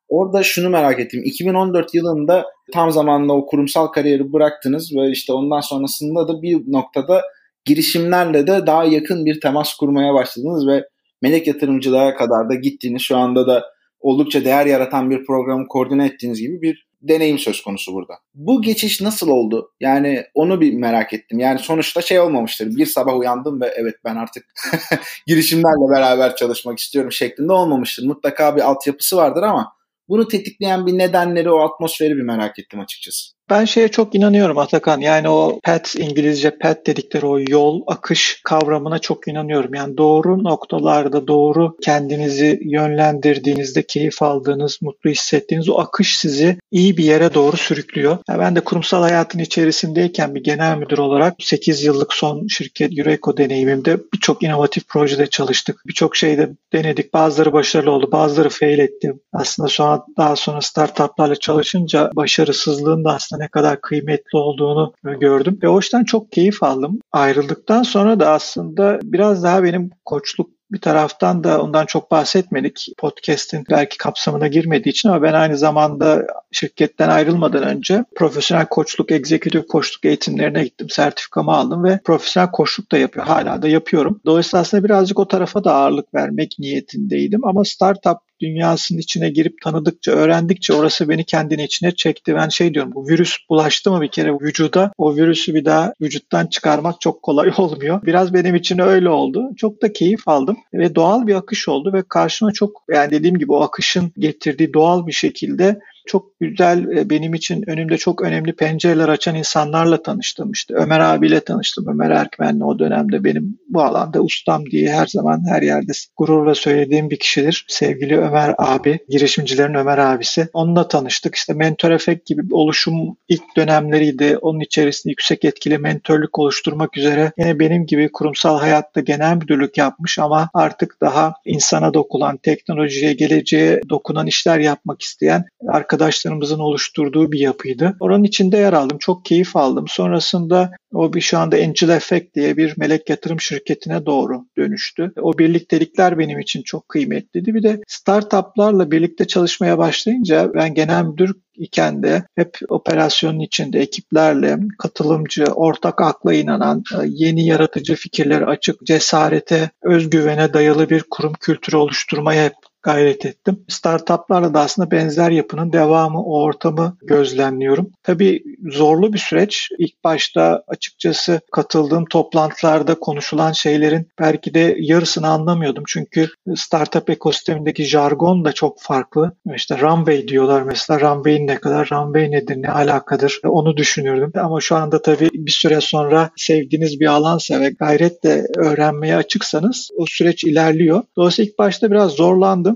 orada 0.08 0.42
şunu 0.42 0.70
merak 0.70 1.00
ettim. 1.00 1.22
2014 1.24 1.94
yılında 1.94 2.46
tam 2.72 2.90
zamanlı 2.90 3.32
o 3.32 3.46
kurumsal 3.46 3.86
kariyeri 3.86 4.32
bıraktınız 4.32 4.96
ve 4.96 5.10
işte 5.10 5.32
ondan 5.32 5.60
sonrasında 5.60 6.28
da 6.28 6.42
bir 6.42 6.72
noktada 6.72 7.22
girişimlerle 7.64 8.46
de 8.46 8.66
daha 8.66 8.84
yakın 8.84 9.26
bir 9.26 9.40
temas 9.40 9.74
kurmaya 9.74 10.14
başladınız 10.14 10.66
ve 10.66 10.88
melek 11.22 11.46
yatırımcılığa 11.46 12.14
kadar 12.16 12.50
da 12.50 12.54
gittiğiniz 12.54 13.02
şu 13.02 13.16
anda 13.16 13.46
da 13.46 13.75
oldukça 14.00 14.44
değer 14.44 14.66
yaratan 14.66 15.10
bir 15.10 15.24
programı 15.24 15.68
koordine 15.68 16.06
ettiğiniz 16.06 16.40
gibi 16.40 16.62
bir 16.62 16.86
deneyim 17.02 17.38
söz 17.38 17.62
konusu 17.62 17.92
burada. 17.92 18.14
Bu 18.34 18.62
geçiş 18.62 19.00
nasıl 19.00 19.28
oldu? 19.28 19.72
Yani 19.80 20.24
onu 20.34 20.60
bir 20.60 20.72
merak 20.72 21.12
ettim. 21.12 21.38
Yani 21.38 21.58
sonuçta 21.58 22.02
şey 22.02 22.20
olmamıştır. 22.20 22.76
Bir 22.76 22.86
sabah 22.86 23.18
uyandım 23.18 23.60
ve 23.60 23.74
evet 23.76 23.94
ben 24.04 24.16
artık 24.16 24.44
girişimlerle 25.26 25.94
beraber 25.96 26.36
çalışmak 26.36 26.78
istiyorum 26.78 27.12
şeklinde 27.12 27.52
olmamıştır. 27.52 28.06
Mutlaka 28.06 28.56
bir 28.56 28.60
altyapısı 28.60 29.16
vardır 29.16 29.42
ama 29.42 29.72
bunu 30.08 30.28
tetikleyen 30.28 30.86
bir 30.86 30.98
nedenleri, 30.98 31.50
o 31.50 31.60
atmosferi 31.60 32.16
bir 32.16 32.22
merak 32.22 32.58
ettim 32.58 32.80
açıkçası. 32.80 33.35
Ben 33.50 33.64
şeye 33.64 33.88
çok 33.88 34.14
inanıyorum 34.14 34.58
Atakan. 34.58 35.00
Yani 35.00 35.28
o 35.28 35.60
PET, 35.64 35.94
İngilizce 35.98 36.58
PET 36.58 36.86
dedikleri 36.86 37.26
o 37.26 37.38
yol, 37.48 37.82
akış 37.86 38.40
kavramına 38.44 38.98
çok 38.98 39.28
inanıyorum. 39.28 39.74
Yani 39.74 39.96
doğru 39.96 40.44
noktalarda, 40.44 41.28
doğru 41.28 41.76
kendinizi 41.82 42.60
yönlendirdiğinizde 42.62 43.82
keyif 43.82 44.22
aldığınız, 44.22 44.78
mutlu 44.82 45.10
hissettiğiniz 45.10 45.68
o 45.68 45.78
akış 45.78 46.18
sizi 46.18 46.58
iyi 46.70 46.96
bir 46.96 47.04
yere 47.04 47.34
doğru 47.34 47.56
sürüklüyor. 47.56 48.18
Yani 48.28 48.38
ben 48.38 48.56
de 48.56 48.60
kurumsal 48.60 49.02
hayatın 49.02 49.38
içerisindeyken 49.38 50.34
bir 50.34 50.44
genel 50.44 50.78
müdür 50.78 50.98
olarak 50.98 51.34
8 51.40 51.84
yıllık 51.84 52.12
son 52.12 52.46
şirket 52.46 52.98
Eureko 52.98 53.36
deneyimimde 53.36 53.98
birçok 54.14 54.42
inovatif 54.42 54.88
projede 54.88 55.26
çalıştık. 55.26 55.82
Birçok 55.86 56.16
şeyde 56.16 56.50
denedik. 56.72 57.14
Bazıları 57.14 57.52
başarılı 57.52 57.90
oldu, 57.90 58.08
bazıları 58.12 58.48
fail 58.48 58.78
etti. 58.78 59.12
Aslında 59.32 59.84
an 59.84 60.04
daha 60.16 60.36
sonra 60.36 60.60
startuplarla 60.60 61.36
çalışınca 61.36 62.10
başarısızlığın 62.16 63.04
da 63.04 63.14
aslında 63.14 63.35
ne 63.36 63.48
kadar 63.48 63.80
kıymetli 63.80 64.38
olduğunu 64.38 64.92
gördüm 65.20 65.58
ve 65.62 65.68
o 65.68 65.76
yüzden 65.76 66.04
çok 66.04 66.32
keyif 66.32 66.62
aldım. 66.62 67.00
Ayrıldıktan 67.12 67.82
sonra 67.82 68.20
da 68.20 68.30
aslında 68.30 68.98
biraz 69.02 69.42
daha 69.42 69.62
benim 69.62 69.90
koçluk 70.04 70.56
bir 70.70 70.80
taraftan 70.80 71.44
da 71.44 71.62
ondan 71.62 71.86
çok 71.86 72.10
bahsetmedik. 72.10 72.88
Podcast'in 72.98 73.64
belki 73.70 73.98
kapsamına 73.98 74.48
girmediği 74.48 74.90
için 74.90 75.08
ama 75.08 75.22
ben 75.22 75.32
aynı 75.32 75.58
zamanda 75.58 76.26
şirketten 76.52 77.08
ayrılmadan 77.08 77.62
önce 77.62 78.04
profesyonel 78.16 78.66
koçluk, 78.66 79.12
egzekutif 79.12 79.68
koçluk 79.68 80.04
eğitimlerine 80.04 80.64
gittim. 80.64 80.90
Sertifikamı 80.90 81.52
aldım 81.52 81.84
ve 81.84 82.00
profesyonel 82.04 82.50
koçluk 82.50 82.92
da 82.92 82.98
yapıyor. 82.98 83.26
Hala 83.26 83.62
da 83.62 83.68
yapıyorum. 83.68 84.20
Dolayısıyla 84.24 84.60
aslında 84.60 84.84
birazcık 84.84 85.18
o 85.18 85.28
tarafa 85.28 85.64
da 85.64 85.74
ağırlık 85.74 86.14
vermek 86.14 86.56
niyetindeydim. 86.58 87.46
Ama 87.46 87.64
startup 87.64 88.18
dünyasının 88.40 88.98
içine 88.98 89.30
girip 89.30 89.62
tanıdıkça, 89.62 90.12
öğrendikçe 90.12 90.74
orası 90.74 91.08
beni 91.08 91.24
kendine 91.24 91.64
içine 91.64 91.94
çekti. 91.94 92.34
Ben 92.34 92.48
şey 92.48 92.74
diyorum 92.74 92.92
bu 92.94 93.08
virüs 93.08 93.36
bulaştı 93.50 93.90
mı 93.90 94.00
bir 94.00 94.08
kere 94.08 94.32
vücuda 94.32 94.92
o 94.98 95.16
virüsü 95.16 95.54
bir 95.54 95.64
daha 95.64 95.92
vücuttan 96.00 96.46
çıkarmak 96.46 97.00
çok 97.00 97.22
kolay 97.22 97.52
olmuyor. 97.56 98.02
Biraz 98.02 98.34
benim 98.34 98.54
için 98.54 98.78
öyle 98.78 99.08
oldu. 99.08 99.50
Çok 99.56 99.82
da 99.82 99.92
keyif 99.92 100.28
aldım 100.28 100.56
ve 100.74 100.94
doğal 100.94 101.26
bir 101.26 101.34
akış 101.34 101.68
oldu 101.68 101.92
ve 101.92 102.02
karşıma 102.08 102.52
çok 102.52 102.82
yani 102.90 103.10
dediğim 103.10 103.38
gibi 103.38 103.52
o 103.52 103.60
akışın 103.60 104.12
getirdiği 104.18 104.74
doğal 104.74 105.06
bir 105.06 105.12
şekilde 105.12 105.80
çok 106.06 106.40
güzel 106.40 106.96
e, 106.96 107.10
benim 107.10 107.34
için 107.34 107.70
önümde 107.70 107.96
çok 107.96 108.22
önemli 108.22 108.52
pencereler 108.52 109.08
açan 109.08 109.34
insanlarla 109.34 110.02
tanıştım. 110.02 110.52
İşte 110.52 110.74
Ömer 110.74 111.00
abiyle 111.00 111.40
tanıştım. 111.40 111.86
Ömer 111.88 112.10
Erkmen'le 112.10 112.60
o 112.60 112.78
dönemde 112.78 113.24
benim 113.24 113.58
bu 113.68 113.82
alanda 113.82 114.20
ustam 114.20 114.66
diye 114.66 114.92
her 114.92 115.06
zaman 115.06 115.42
her 115.48 115.62
yerde 115.62 115.92
gururla 116.16 116.54
söylediğim 116.54 117.10
bir 117.10 117.18
kişidir. 117.18 117.64
Sevgili 117.68 118.18
Ömer 118.18 118.54
abi, 118.58 118.98
girişimcilerin 119.08 119.74
Ömer 119.74 119.98
abisi. 119.98 120.48
Onunla 120.52 120.88
tanıştık. 120.88 121.34
İşte 121.34 121.52
Mentor 121.52 121.90
Efekt 121.90 122.26
gibi 122.26 122.54
oluşum 122.54 123.16
ilk 123.28 123.56
dönemleriydi. 123.56 124.38
Onun 124.38 124.60
içerisinde 124.60 125.10
yüksek 125.10 125.44
etkili 125.44 125.78
mentörlük 125.78 126.38
oluşturmak 126.38 126.96
üzere 126.96 127.32
yine 127.38 127.58
benim 127.58 127.86
gibi 127.86 128.12
kurumsal 128.12 128.58
hayatta 128.58 129.00
genel 129.00 129.36
müdürlük 129.36 129.78
yapmış 129.78 130.18
ama 130.18 130.50
artık 130.54 131.00
daha 131.00 131.34
insana 131.44 131.94
dokunan, 131.94 132.36
teknolojiye, 132.36 133.12
geleceğe 133.12 133.80
dokunan 133.88 134.26
işler 134.26 134.58
yapmak 134.58 135.02
isteyen 135.02 135.44
arkadaşlar 135.68 135.95
arkadaşlarımızın 135.96 136.58
oluşturduğu 136.58 137.32
bir 137.32 137.38
yapıydı. 137.38 137.96
Oranın 138.00 138.24
içinde 138.24 138.56
yer 138.56 138.72
aldım. 138.72 138.98
Çok 138.98 139.24
keyif 139.24 139.56
aldım. 139.56 139.84
Sonrasında 139.88 140.70
o 140.92 141.12
bir 141.12 141.20
şu 141.20 141.38
anda 141.38 141.56
Angel 141.56 141.88
Effect 141.88 142.34
diye 142.34 142.56
bir 142.56 142.74
melek 142.76 143.10
yatırım 143.10 143.40
şirketine 143.40 144.06
doğru 144.06 144.44
dönüştü. 144.58 145.12
O 145.20 145.38
birliktelikler 145.38 146.18
benim 146.18 146.38
için 146.38 146.62
çok 146.62 146.88
kıymetliydi. 146.88 147.54
Bir 147.54 147.62
de 147.62 147.80
startuplarla 147.86 148.90
birlikte 148.90 149.26
çalışmaya 149.26 149.78
başlayınca 149.78 150.54
ben 150.54 150.74
genel 150.74 151.04
müdür 151.04 151.34
iken 151.54 152.02
de 152.02 152.24
hep 152.34 152.58
operasyonun 152.68 153.40
içinde 153.40 153.80
ekiplerle 153.80 154.58
katılımcı, 154.78 155.44
ortak 155.44 156.00
akla 156.00 156.34
inanan, 156.34 156.82
yeni 157.06 157.46
yaratıcı 157.46 157.94
fikirleri 157.94 158.46
açık, 158.46 158.86
cesarete, 158.86 159.70
özgüvene 159.82 160.52
dayalı 160.52 160.90
bir 160.90 161.04
kurum 161.10 161.32
kültürü 161.40 161.76
oluşturmaya 161.76 162.44
hep 162.44 162.54
gayret 162.86 163.26
ettim. 163.26 163.64
Startuplarla 163.68 164.54
da 164.54 164.60
aslında 164.60 164.90
benzer 164.90 165.30
yapının 165.30 165.72
devamı, 165.72 166.22
o 166.22 166.42
ortamı 166.42 166.96
gözlemliyorum. 167.02 167.90
Tabii 168.02 168.42
zorlu 168.70 169.12
bir 169.12 169.18
süreç. 169.18 169.68
İlk 169.78 170.04
başta 170.04 170.62
açıkçası 170.68 171.40
katıldığım 171.52 172.04
toplantılarda 172.04 172.94
konuşulan 172.94 173.52
şeylerin 173.52 174.08
belki 174.20 174.54
de 174.54 174.76
yarısını 174.78 175.28
anlamıyordum. 175.28 175.84
Çünkü 175.86 176.28
startup 176.56 177.10
ekosistemindeki 177.10 177.84
jargon 177.84 178.44
da 178.44 178.52
çok 178.52 178.80
farklı. 178.80 179.32
İşte 179.54 179.80
runway 179.80 180.28
diyorlar 180.28 180.62
mesela. 180.62 181.00
Runway'in 181.00 181.46
ne 181.46 181.58
kadar, 181.58 181.88
runway 181.92 182.30
nedir, 182.30 182.56
ne 182.56 182.70
alakadır 182.70 183.40
onu 183.44 183.76
düşünürdüm. 183.76 184.32
Ama 184.34 184.60
şu 184.60 184.76
anda 184.76 185.02
tabii 185.02 185.28
bir 185.34 185.50
süre 185.50 185.80
sonra 185.80 186.30
sevdiğiniz 186.36 187.00
bir 187.00 187.06
alansa 187.06 187.60
ve 187.60 187.70
gayretle 187.70 188.44
öğrenmeye 188.56 189.16
açıksanız 189.16 189.88
o 189.96 190.04
süreç 190.06 190.44
ilerliyor. 190.44 191.02
Dolayısıyla 191.16 191.50
ilk 191.50 191.58
başta 191.58 191.90
biraz 191.90 192.12
zorlandım 192.12 192.75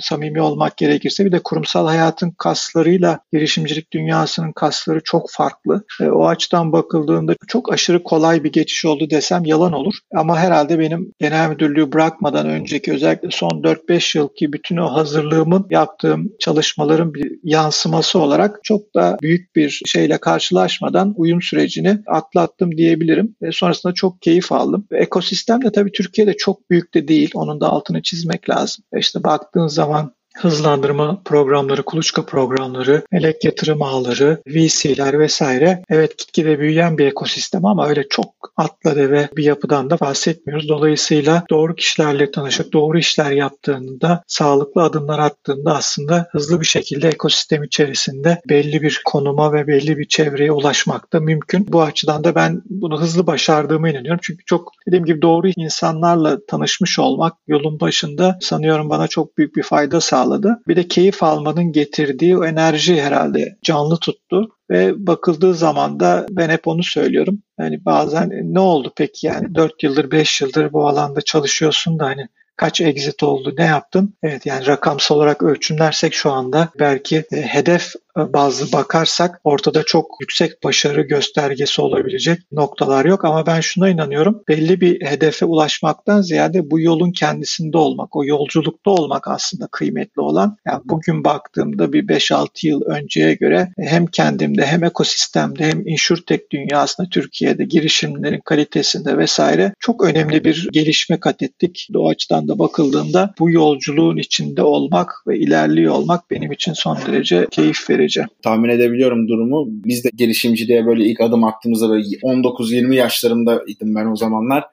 samimi 0.00 0.40
olmak 0.42 0.76
gerekirse 0.76 1.24
bir 1.24 1.32
de 1.32 1.40
kurumsal 1.44 1.86
hayatın 1.86 2.30
kaslarıyla 2.30 3.18
girişimcilik 3.32 3.92
dünyasının 3.92 4.52
kasları 4.52 5.00
çok 5.04 5.30
farklı. 5.30 5.84
E, 6.00 6.04
o 6.04 6.26
açıdan 6.26 6.72
bakıldığında 6.72 7.34
çok 7.48 7.72
aşırı 7.72 8.02
kolay 8.02 8.44
bir 8.44 8.52
geçiş 8.52 8.84
oldu 8.84 9.10
desem 9.10 9.44
yalan 9.44 9.72
olur. 9.72 9.94
Ama 10.14 10.38
herhalde 10.38 10.78
benim 10.78 11.12
genel 11.18 11.48
müdürlüğü 11.48 11.92
bırakmadan 11.92 12.48
önceki 12.48 12.92
özellikle 12.92 13.28
son 13.30 13.50
4-5 13.50 14.18
yılki 14.18 14.52
bütün 14.52 14.76
o 14.76 14.92
hazırlığımın 14.92 15.66
yaptığım 15.70 16.32
çalışmaların 16.40 17.14
bir 17.14 17.38
yansıması 17.42 18.18
olarak 18.18 18.60
çok 18.62 18.94
da 18.94 19.18
büyük 19.22 19.56
bir 19.56 19.82
şeyle 19.86 20.18
karşılaşmadan 20.18 21.14
uyum 21.16 21.42
sürecini 21.42 21.98
atlattım 22.06 22.76
diyebilirim. 22.76 23.36
Ve 23.42 23.52
sonrasında 23.52 23.94
çok 23.94 24.22
keyif 24.22 24.52
aldım. 24.52 24.86
Ekosistem 24.92 25.64
de 25.64 25.72
tabii 25.72 25.92
Türkiye'de 25.92 26.36
çok 26.36 26.70
büyük 26.70 26.94
de 26.94 27.08
değil. 27.08 27.30
Onun 27.34 27.60
da 27.60 27.68
altını 27.68 28.02
çizmek 28.02 28.50
lazım. 28.50 28.84
E 28.92 28.98
işte 28.98 29.24
baktığın 29.24 29.66
zaman 29.66 29.81
zaman 29.82 30.14
hızlandırma 30.36 31.22
programları, 31.24 31.82
kuluçka 31.82 32.26
programları, 32.26 33.02
melek 33.12 33.44
yatırım 33.44 33.82
ağları, 33.82 34.42
VC'ler 34.46 35.18
vesaire. 35.18 35.82
Evet 35.90 36.18
gitgide 36.18 36.58
büyüyen 36.58 36.98
bir 36.98 37.06
ekosistem 37.06 37.64
ama 37.66 37.88
öyle 37.88 38.08
çok 38.08 38.28
atla 38.56 38.96
deve 38.96 39.28
bir 39.36 39.44
yapıdan 39.44 39.90
da 39.90 40.00
bahsetmiyoruz. 40.00 40.68
Dolayısıyla 40.68 41.44
doğru 41.50 41.74
kişilerle 41.74 42.30
tanışıp 42.30 42.72
doğru 42.72 42.98
işler 42.98 43.30
yaptığında, 43.30 44.22
sağlıklı 44.26 44.82
adımlar 44.82 45.18
attığında 45.18 45.76
aslında 45.76 46.28
hızlı 46.30 46.60
bir 46.60 46.66
şekilde 46.66 47.08
ekosistem 47.08 47.64
içerisinde 47.64 48.40
belli 48.48 48.82
bir 48.82 49.02
konuma 49.04 49.52
ve 49.52 49.66
belli 49.66 49.98
bir 49.98 50.08
çevreye 50.08 50.52
ulaşmak 50.52 51.12
da 51.12 51.20
mümkün. 51.20 51.66
Bu 51.72 51.82
açıdan 51.82 52.24
da 52.24 52.34
ben 52.34 52.62
bunu 52.70 53.00
hızlı 53.00 53.26
başardığımı 53.26 53.90
inanıyorum. 53.90 54.20
Çünkü 54.22 54.44
çok 54.44 54.72
dediğim 54.86 55.04
gibi 55.04 55.22
doğru 55.22 55.48
insanlarla 55.56 56.46
tanışmış 56.46 56.98
olmak 56.98 57.32
yolun 57.46 57.80
başında 57.80 58.38
sanıyorum 58.40 58.90
bana 58.90 59.08
çok 59.08 59.38
büyük 59.38 59.56
bir 59.56 59.62
fayda 59.62 60.00
sağlıyor 60.00 60.21
sağladı. 60.22 60.60
Bir 60.68 60.76
de 60.76 60.88
keyif 60.88 61.22
almanın 61.22 61.72
getirdiği 61.72 62.38
o 62.38 62.44
enerji 62.44 63.02
herhalde 63.02 63.56
canlı 63.62 63.96
tuttu. 63.96 64.48
Ve 64.70 65.06
bakıldığı 65.06 65.54
zaman 65.54 66.00
da 66.00 66.26
ben 66.30 66.48
hep 66.48 66.68
onu 66.68 66.82
söylüyorum. 66.82 67.42
Yani 67.58 67.84
bazen 67.84 68.30
ne 68.42 68.60
oldu 68.60 68.92
peki 68.96 69.26
yani 69.26 69.54
4 69.54 69.82
yıldır 69.82 70.10
5 70.10 70.40
yıldır 70.40 70.72
bu 70.72 70.88
alanda 70.88 71.20
çalışıyorsun 71.20 71.98
da 71.98 72.04
hani 72.04 72.28
kaç 72.56 72.80
exit 72.80 73.22
oldu, 73.22 73.54
ne 73.58 73.64
yaptın? 73.64 74.14
Evet 74.22 74.46
yani 74.46 74.66
rakamsal 74.66 75.16
olarak 75.16 75.42
ölçümlersek 75.42 76.14
şu 76.14 76.30
anda 76.30 76.68
belki 76.78 77.24
e, 77.32 77.42
hedef 77.42 77.92
bazlı 78.16 78.72
bakarsak 78.72 79.40
ortada 79.44 79.82
çok 79.82 80.06
yüksek 80.20 80.64
başarı 80.64 81.02
göstergesi 81.02 81.82
olabilecek 81.82 82.38
noktalar 82.52 83.04
yok 83.04 83.24
ama 83.24 83.46
ben 83.46 83.60
şuna 83.60 83.88
inanıyorum. 83.88 84.42
Belli 84.48 84.80
bir 84.80 85.06
hedefe 85.06 85.46
ulaşmaktan 85.46 86.20
ziyade 86.20 86.70
bu 86.70 86.80
yolun 86.80 87.12
kendisinde 87.12 87.78
olmak, 87.78 88.16
o 88.16 88.24
yolculukta 88.24 88.90
olmak 88.90 89.28
aslında 89.28 89.66
kıymetli 89.66 90.22
olan. 90.22 90.56
Yani 90.66 90.80
bugün 90.84 91.24
baktığımda 91.24 91.92
bir 91.92 92.06
5-6 92.06 92.66
yıl 92.66 92.82
önceye 92.82 93.34
göre 93.34 93.68
hem 93.78 94.06
kendimde 94.06 94.66
hem 94.66 94.84
ekosistemde 94.84 95.64
hem 95.64 95.86
insurtech 95.86 96.40
dünyasında 96.50 97.08
Türkiye'de 97.08 97.64
girişimlerin 97.64 98.40
kalitesinde 98.44 99.18
vesaire 99.18 99.74
çok 99.78 100.04
önemli 100.04 100.44
bir 100.44 100.68
gelişme 100.72 101.20
kat 101.20 101.42
ettik. 101.42 101.88
O 101.96 102.08
açıdan 102.08 102.48
da 102.48 102.58
bakıldığında 102.58 103.34
bu 103.38 103.50
yolculuğun 103.50 104.16
içinde 104.16 104.62
olmak 104.62 105.12
ve 105.26 105.38
ilerliyor 105.38 105.94
olmak 105.94 106.30
benim 106.30 106.52
için 106.52 106.72
son 106.72 106.98
derece 107.06 107.46
keyif 107.50 107.90
verici 107.90 108.01
verici. 108.02 108.24
Tahmin 108.42 108.68
edebiliyorum 108.68 109.28
durumu. 109.28 109.66
Biz 109.68 110.04
de 110.04 110.08
girişimciliğe 110.16 110.86
böyle 110.86 111.04
ilk 111.04 111.20
adım 111.20 111.44
attığımızda 111.44 111.88
böyle 111.88 112.02
19-20 112.02 112.94
yaşlarımdaydım 112.94 113.94
ben 113.94 114.06
o 114.06 114.16
zamanlar. 114.16 114.64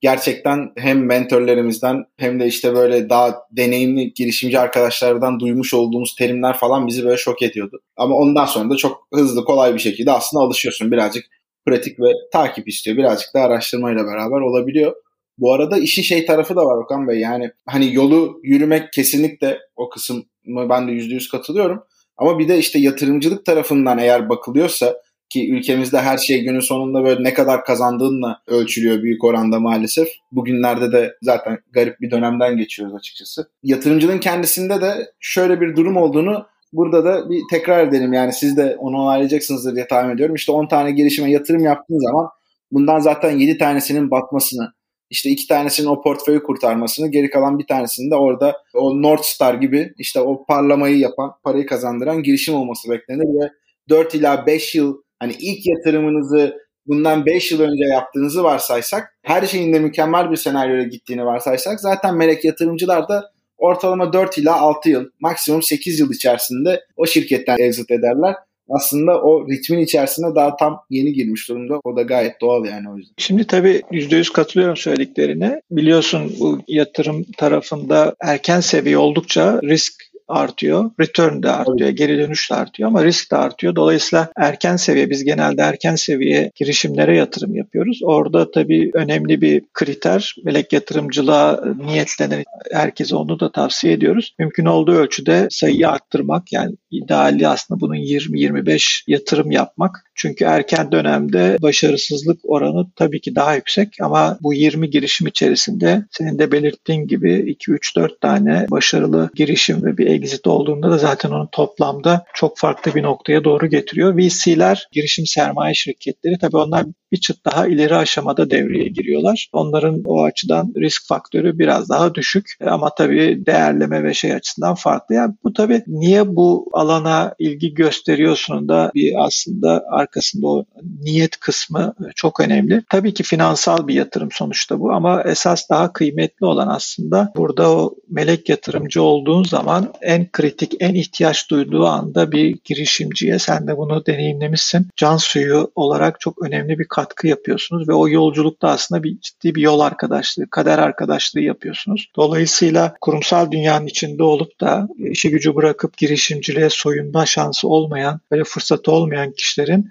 Gerçekten 0.00 0.70
hem 0.76 1.06
mentorlarımızdan 1.06 2.04
hem 2.16 2.40
de 2.40 2.46
işte 2.46 2.74
böyle 2.74 3.08
daha 3.08 3.34
deneyimli 3.50 4.12
girişimci 4.12 4.58
arkadaşlardan 4.58 5.40
duymuş 5.40 5.74
olduğumuz 5.74 6.14
terimler 6.18 6.56
falan 6.56 6.86
bizi 6.86 7.04
böyle 7.04 7.16
şok 7.16 7.42
ediyordu. 7.42 7.80
Ama 7.96 8.14
ondan 8.14 8.44
sonra 8.44 8.70
da 8.70 8.76
çok 8.76 9.08
hızlı 9.14 9.44
kolay 9.44 9.74
bir 9.74 9.78
şekilde 9.78 10.12
aslında 10.12 10.44
alışıyorsun. 10.44 10.92
Birazcık 10.92 11.24
pratik 11.66 12.00
ve 12.00 12.12
takip 12.32 12.68
istiyor. 12.68 12.96
Birazcık 12.96 13.34
da 13.34 13.40
araştırmayla 13.40 14.04
beraber 14.06 14.40
olabiliyor. 14.40 14.92
Bu 15.38 15.54
arada 15.54 15.78
işin 15.78 16.02
şey 16.02 16.26
tarafı 16.26 16.56
da 16.56 16.66
var 16.66 16.76
Okan 16.76 17.08
Bey. 17.08 17.18
Yani 17.18 17.50
hani 17.66 17.94
yolu 17.94 18.40
yürümek 18.42 18.92
kesinlikle 18.92 19.58
o 19.76 19.88
kısmı 19.88 20.22
ben 20.46 20.88
de 20.88 20.92
%100 20.92 21.30
katılıyorum. 21.30 21.82
Ama 22.16 22.38
bir 22.38 22.48
de 22.48 22.58
işte 22.58 22.78
yatırımcılık 22.78 23.44
tarafından 23.44 23.98
eğer 23.98 24.28
bakılıyorsa 24.28 24.94
ki 25.32 25.52
ülkemizde 25.52 26.00
her 26.00 26.18
şey 26.18 26.42
günün 26.42 26.60
sonunda 26.60 27.04
böyle 27.04 27.22
ne 27.22 27.34
kadar 27.34 27.64
kazandığınla 27.64 28.42
ölçülüyor 28.46 29.02
büyük 29.02 29.24
oranda 29.24 29.60
maalesef. 29.60 30.08
Bugünlerde 30.32 30.92
de 30.92 31.16
zaten 31.22 31.58
garip 31.72 32.00
bir 32.00 32.10
dönemden 32.10 32.56
geçiyoruz 32.56 32.94
açıkçası. 32.94 33.50
Yatırımcılığın 33.62 34.18
kendisinde 34.18 34.80
de 34.80 35.12
şöyle 35.20 35.60
bir 35.60 35.76
durum 35.76 35.96
olduğunu 35.96 36.46
burada 36.72 37.04
da 37.04 37.30
bir 37.30 37.40
tekrar 37.50 37.86
edelim. 37.86 38.12
Yani 38.12 38.32
siz 38.32 38.56
de 38.56 38.76
onu 38.78 38.96
onaylayacaksınızdır 38.96 39.74
diye 39.74 39.86
tahmin 39.86 40.14
ediyorum. 40.14 40.34
İşte 40.34 40.52
10 40.52 40.66
tane 40.66 40.92
girişime 40.92 41.30
yatırım 41.30 41.64
yaptığın 41.64 41.98
zaman 41.98 42.28
bundan 42.72 42.98
zaten 42.98 43.38
7 43.38 43.58
tanesinin 43.58 44.10
batmasını 44.10 44.72
işte 45.12 45.30
iki 45.30 45.46
tanesinin 45.46 45.88
o 45.88 46.02
portföyü 46.02 46.42
kurtarmasını, 46.42 47.10
geri 47.10 47.30
kalan 47.30 47.58
bir 47.58 47.66
tanesinin 47.66 48.10
de 48.10 48.14
orada 48.14 48.56
o 48.74 49.02
North 49.02 49.24
Star 49.24 49.54
gibi 49.54 49.92
işte 49.98 50.20
o 50.20 50.44
parlamayı 50.46 50.98
yapan, 50.98 51.32
parayı 51.44 51.66
kazandıran 51.66 52.22
girişim 52.22 52.54
olması 52.54 52.90
beklenir 52.90 53.42
ve 53.42 53.50
4 53.88 54.14
ila 54.14 54.46
5 54.46 54.74
yıl 54.74 54.96
hani 55.18 55.32
ilk 55.40 55.66
yatırımınızı 55.66 56.56
bundan 56.86 57.26
5 57.26 57.52
yıl 57.52 57.60
önce 57.60 57.84
yaptığınızı 57.84 58.44
varsaysak, 58.44 59.18
her 59.22 59.46
şeyin 59.46 59.72
de 59.72 59.78
mükemmel 59.78 60.30
bir 60.30 60.36
senaryoya 60.36 60.82
gittiğini 60.82 61.24
varsaysak 61.24 61.80
zaten 61.80 62.16
melek 62.16 62.44
yatırımcılar 62.44 63.08
da 63.08 63.32
ortalama 63.58 64.12
4 64.12 64.38
ila 64.38 64.60
6 64.60 64.90
yıl, 64.90 65.04
maksimum 65.20 65.62
8 65.62 66.00
yıl 66.00 66.12
içerisinde 66.12 66.80
o 66.96 67.06
şirketten 67.06 67.56
exit 67.58 67.90
ederler 67.90 68.34
aslında 68.68 69.20
o 69.22 69.48
ritmin 69.48 69.78
içerisinde 69.78 70.34
daha 70.34 70.56
tam 70.56 70.80
yeni 70.90 71.12
girmiş 71.12 71.48
durumda. 71.48 71.80
O 71.84 71.96
da 71.96 72.02
gayet 72.02 72.40
doğal 72.40 72.64
yani 72.64 72.90
o 72.90 72.96
yüzden. 72.96 73.14
Şimdi 73.16 73.46
tabii 73.46 73.82
%100 73.90 74.32
katılıyorum 74.32 74.76
söylediklerine. 74.76 75.62
Biliyorsun 75.70 76.36
bu 76.40 76.60
yatırım 76.68 77.24
tarafında 77.36 78.14
erken 78.20 78.60
seviye 78.60 78.98
oldukça 78.98 79.60
risk 79.62 80.11
artıyor. 80.32 80.90
Return 81.00 81.42
de 81.42 81.50
artıyor, 81.50 81.88
evet. 81.88 81.98
geri 81.98 82.18
dönüş 82.18 82.50
de 82.50 82.54
artıyor 82.54 82.88
ama 82.88 83.04
risk 83.04 83.30
de 83.30 83.36
artıyor. 83.36 83.76
Dolayısıyla 83.76 84.28
erken 84.36 84.76
seviye, 84.76 85.10
biz 85.10 85.24
genelde 85.24 85.62
erken 85.62 85.94
seviye 85.94 86.50
girişimlere 86.54 87.16
yatırım 87.16 87.54
yapıyoruz. 87.54 88.00
Orada 88.02 88.50
tabii 88.50 88.90
önemli 88.94 89.40
bir 89.40 89.62
kriter, 89.72 90.36
melek 90.44 90.72
yatırımcılığa 90.72 91.64
niyetlenen 91.86 92.44
herkese 92.72 93.16
onu 93.16 93.40
da 93.40 93.52
tavsiye 93.52 93.92
ediyoruz. 93.92 94.34
Mümkün 94.38 94.64
olduğu 94.64 94.92
ölçüde 94.92 95.46
sayıyı 95.50 95.88
arttırmak 95.88 96.52
yani 96.52 96.76
ideali 96.90 97.48
aslında 97.48 97.80
bunun 97.80 97.94
20-25 97.94 99.02
yatırım 99.06 99.50
yapmak. 99.50 100.04
Çünkü 100.14 100.44
erken 100.44 100.92
dönemde 100.92 101.56
başarısızlık 101.62 102.38
oranı 102.44 102.86
tabii 102.96 103.20
ki 103.20 103.34
daha 103.34 103.54
yüksek 103.54 103.96
ama 104.00 104.38
bu 104.42 104.54
20 104.54 104.90
girişim 104.90 105.26
içerisinde 105.26 106.06
senin 106.10 106.38
de 106.38 106.52
belirttiğin 106.52 107.06
gibi 107.06 107.56
2-3-4 107.68 108.20
tane 108.20 108.66
başarılı 108.70 109.30
girişim 109.34 109.84
ve 109.84 109.98
bir 109.98 110.06
exit 110.22 110.46
olduğunda 110.46 110.90
da 110.90 110.98
zaten 110.98 111.30
onun 111.30 111.48
toplamda 111.52 112.24
çok 112.34 112.58
farklı 112.58 112.94
bir 112.94 113.02
noktaya 113.02 113.44
doğru 113.44 113.66
getiriyor. 113.66 114.16
VC'ler, 114.16 114.88
girişim 114.92 115.26
sermaye 115.26 115.74
şirketleri 115.74 116.38
tabii 116.38 116.56
onlar 116.56 116.84
bir 117.12 117.16
çıt 117.16 117.44
daha 117.44 117.66
ileri 117.66 117.96
aşamada 117.96 118.50
devreye 118.50 118.88
giriyorlar. 118.88 119.48
Onların 119.52 120.02
o 120.04 120.22
açıdan 120.22 120.72
risk 120.76 121.08
faktörü 121.08 121.58
biraz 121.58 121.88
daha 121.88 122.14
düşük 122.14 122.56
ama 122.66 122.94
tabii 122.94 123.46
değerleme 123.46 124.04
ve 124.04 124.14
şey 124.14 124.32
açısından 124.32 124.74
farklı. 124.74 125.14
Yani 125.14 125.34
bu 125.44 125.52
tabii 125.52 125.82
niye 125.86 126.36
bu 126.36 126.70
alana 126.72 127.34
ilgi 127.38 127.74
gösteriyorsun 127.74 128.68
da 128.68 128.90
bir 128.94 129.24
aslında 129.26 129.84
arkasında 129.90 130.46
o 130.46 130.64
niyet 131.02 131.36
kısmı 131.36 131.94
çok 132.14 132.40
önemli. 132.40 132.82
Tabii 132.90 133.14
ki 133.14 133.22
finansal 133.22 133.88
bir 133.88 133.94
yatırım 133.94 134.28
sonuçta 134.32 134.80
bu 134.80 134.92
ama 134.92 135.22
esas 135.22 135.70
daha 135.70 135.92
kıymetli 135.92 136.46
olan 136.46 136.68
aslında 136.68 137.32
burada 137.36 137.70
o 137.70 137.94
melek 138.10 138.48
yatırımcı 138.48 139.02
olduğun 139.02 139.44
zaman 139.44 139.92
en 140.02 140.30
kritik, 140.32 140.74
en 140.80 140.94
ihtiyaç 140.94 141.50
duyduğu 141.50 141.86
anda 141.86 142.32
bir 142.32 142.58
girişimciye 142.64 143.38
sen 143.38 143.66
de 143.66 143.76
bunu 143.76 144.06
deneyimlemişsin. 144.06 144.86
Can 144.96 145.16
suyu 145.16 145.72
olarak 145.74 146.20
çok 146.20 146.46
önemli 146.46 146.78
bir 146.78 146.88
katkı 147.02 147.26
yapıyorsunuz 147.28 147.88
ve 147.88 147.92
o 147.92 148.08
yolculukta 148.08 148.68
aslında 148.68 149.02
bir 149.02 149.20
ciddi 149.20 149.54
bir 149.54 149.62
yol 149.62 149.80
arkadaşlığı, 149.80 150.50
kader 150.50 150.78
arkadaşlığı 150.78 151.40
yapıyorsunuz. 151.40 152.08
Dolayısıyla 152.16 152.94
kurumsal 153.00 153.50
dünyanın 153.50 153.86
içinde 153.86 154.22
olup 154.22 154.60
da 154.60 154.88
işi 154.98 155.30
gücü 155.30 155.54
bırakıp 155.54 155.96
girişimciliğe 155.96 156.68
soyunma 156.70 157.26
şansı 157.26 157.68
olmayan, 157.68 158.20
böyle 158.30 158.44
fırsatı 158.44 158.92
olmayan 158.92 159.32
kişilerin 159.32 159.90